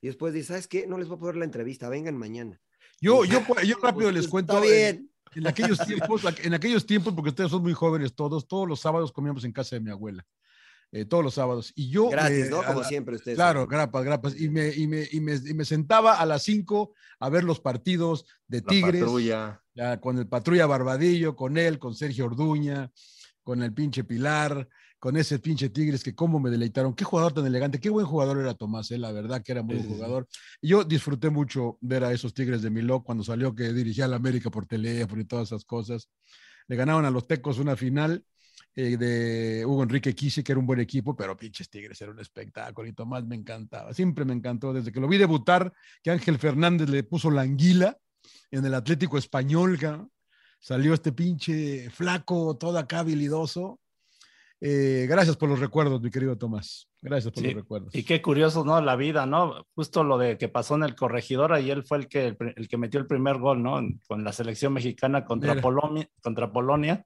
[0.00, 0.86] y después dice, ¿sabes qué?
[0.86, 2.60] No les voy a poder la entrevista, vengan mañana.
[3.02, 4.54] Yo, yo, yo rápido Pues, les cuento.
[4.54, 5.10] Está bien.
[5.34, 9.12] En aquellos tiempos, en aquellos tiempos, porque ustedes son muy jóvenes todos, todos los sábados
[9.12, 10.24] comíamos en casa de mi abuela.
[10.92, 11.72] Eh, todos los sábados.
[11.74, 12.10] Y yo.
[12.10, 12.60] Gratis, eh, ¿no?
[12.60, 13.36] a Como la- siempre ustedes.
[13.36, 14.38] Claro, grapas, grapas.
[14.38, 17.60] Y me, y, me, y, me, y me sentaba a las 5 a ver los
[17.60, 19.00] partidos de La Tigres.
[19.02, 19.62] patrulla.
[19.74, 22.92] ya, con el patrulla Barbadillo, con él, con Sergio Orduña,
[23.42, 24.68] con el pinche Pilar,
[25.02, 26.94] con ese pinche Tigres que cómo me deleitaron.
[26.94, 29.74] Qué jugador tan elegante, qué buen jugador era Tomás, eh, la verdad que era muy
[29.74, 30.28] buen jugador.
[30.62, 34.14] Yo disfruté mucho ver a esos Tigres de Miló cuando salió que dirigía a la
[34.14, 36.08] América por teléfono y todas esas cosas.
[36.68, 38.24] Le ganaron a los Tecos una final
[38.76, 42.20] eh, de Hugo Enrique Quise, que era un buen equipo, pero pinches Tigres era un
[42.20, 43.92] espectáculo y Tomás me encantaba.
[43.92, 47.98] Siempre me encantó desde que lo vi debutar, que Ángel Fernández le puso la anguila
[48.52, 49.80] en el Atlético Español,
[50.60, 53.80] salió este pinche flaco, todo acá habilidoso.
[54.64, 56.88] Eh, gracias por los recuerdos, mi querido Tomás.
[57.00, 57.92] Gracias por Sí, los recuerdos.
[57.96, 58.80] Y qué curioso, ¿no?
[58.80, 59.66] La vida, ¿no?
[59.74, 62.76] Justo lo de que pasó en el corregidor, ahí él fue el que, el, que
[62.76, 63.80] metió el primer gol, ¿no?
[64.06, 65.60] Con la selección mexicana contra.
[65.60, 67.04] Polonia, contra Polonia.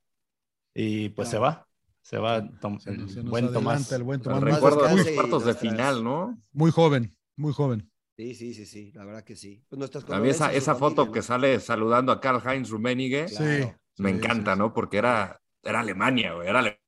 [0.74, 1.66] Y pues se va,
[2.02, 3.90] se va Tom- Se el se buen Tomás.
[3.90, 4.42] el buen Tomás.
[4.42, 6.38] Más recuerdo los cuartos de final, ¿no?
[6.52, 7.90] Muy joven, muy joven.
[8.18, 9.64] Sí, sí, sí, sí, la verdad que sí.
[9.70, 9.78] Pues
[10.20, 11.22] mí esa, esa foto familia, que ¿no?
[11.22, 13.66] sale saludando a Karl Heinz Rummenigge Claro.
[13.94, 14.02] Sí.
[14.02, 14.74] me sí, encanta, sí, ¿no?
[14.74, 16.80] Porque era, era Alemania, güey, era Alemania.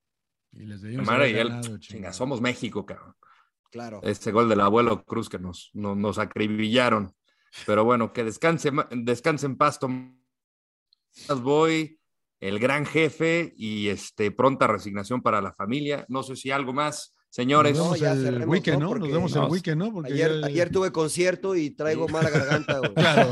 [0.59, 2.13] Y les debimos y haber él, ganado, chinga, chingada.
[2.13, 3.15] somos México, cabrón.
[3.71, 4.01] Claro.
[4.03, 7.15] Este gol del abuelo Cruz que nos, nos, nos acribillaron.
[7.65, 10.11] Pero bueno, que descanse, descanse en paz, Tomás
[11.43, 12.01] Boy,
[12.41, 16.05] el gran jefe y este, pronta resignación para la familia.
[16.09, 17.77] No sé si algo más, señores.
[17.77, 18.89] Nos No, vemos ya el weekend, ¿no?
[18.95, 18.99] ¿no?
[18.99, 19.93] Nos vemos el weekend, ¿no?
[19.93, 22.93] Porque Ayer, ya- ayer tuve concierto y traigo mala garganta, güey.
[22.95, 23.31] Claro.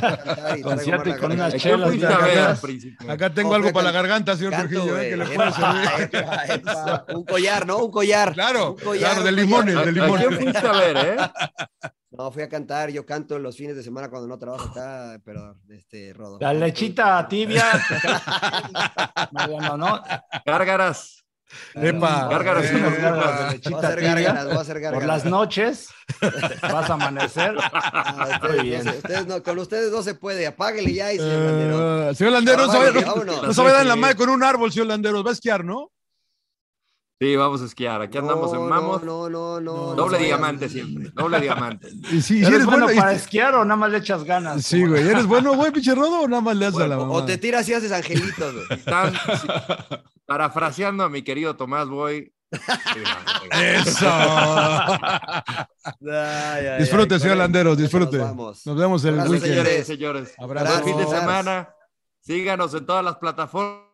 [0.57, 1.47] Y Concierto y con unas garganta.
[1.47, 2.51] ¿A quién chelas fuiste de a ver acá.
[2.51, 3.11] al principio?
[3.13, 5.09] Acá tengo algo para la garganta, señor Canto, Trujillo, ¿eh?
[5.11, 6.09] que le Epa, puede servir.
[6.13, 7.07] epa, epa.
[7.15, 7.79] Un collar, ¿no?
[7.79, 8.33] Un collar.
[8.33, 10.27] Claro, Un collar, claro, de limones, de ¿A limones.
[10.29, 11.17] quién fuiste a ver, eh?
[12.11, 12.89] No, fui a cantar.
[12.91, 16.39] Yo canto los fines de semana cuando no trabajo acá, perdón, este, Rodo.
[16.41, 17.65] La lechita tibia.
[19.33, 20.03] no, no, no.
[20.45, 21.25] Gárgaras.
[21.75, 22.29] Epa.
[22.29, 24.15] Gárgaras Eh, unos gárgaras de Voy a hacer tibia.
[24.15, 24.99] gárgaras, voy a hacer gárgaras.
[24.99, 25.89] Por las noches
[26.63, 27.55] vas a amanecer.
[27.73, 28.83] Ah, ustedes no bien.
[28.83, 30.47] se- ustedes no- con ustedes no se puede.
[30.47, 32.11] Apáguele ya y señor.
[32.11, 32.79] Eh, señor Landeros, no, se
[33.59, 35.25] no vaya a dar la madre con un árbol, señor Landeros.
[35.25, 35.91] Va a esquiar, ¿no?
[37.19, 38.03] Sí, vamos a esquiar.
[38.03, 39.03] Aquí andamos No, en Mamos.
[39.03, 39.95] No, no, no, no.
[39.95, 41.11] Doble no, diamante siempre.
[41.15, 41.89] Doble diamante.
[42.13, 42.93] Y sí, ¿Eres, bueno, bueno.
[42.93, 44.63] y- para esquiar o nada más le echas ganas?
[44.65, 45.09] Sí, güey.
[45.09, 47.13] ¿Eres bueno, güey, pinche rodo o nada más le haces a la mamá?
[47.13, 48.81] o te tiras y haces angelitos, güey.
[48.85, 49.49] Tan- sí,
[50.27, 52.33] parafraseando a mi querido Tomás Boy.
[53.51, 54.09] Eso.
[56.11, 58.19] Ay, ay, Disfrute, ay, señor Landeros, disfrute.
[58.19, 58.67] Nos vamos.
[58.67, 59.53] Nos vemos el Abrazo, weekend.
[59.55, 60.35] Señores, señores.
[60.39, 60.73] Abrazo.
[60.73, 61.71] Buen fin de semana.
[62.21, 63.86] Síganos en todas las plataformas.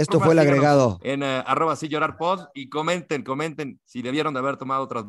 [0.00, 0.98] Esto fue el agregado.
[1.02, 5.04] En eh, arroba sí llorar pod y comenten, comenten si debieron de haber tomado otras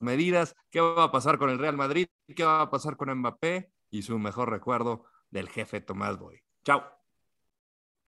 [0.00, 3.70] medidas, qué va a pasar con el Real Madrid, qué va a pasar con Mbappé
[3.90, 6.42] y su mejor recuerdo del jefe Tomás Boy.
[6.64, 6.82] Chao.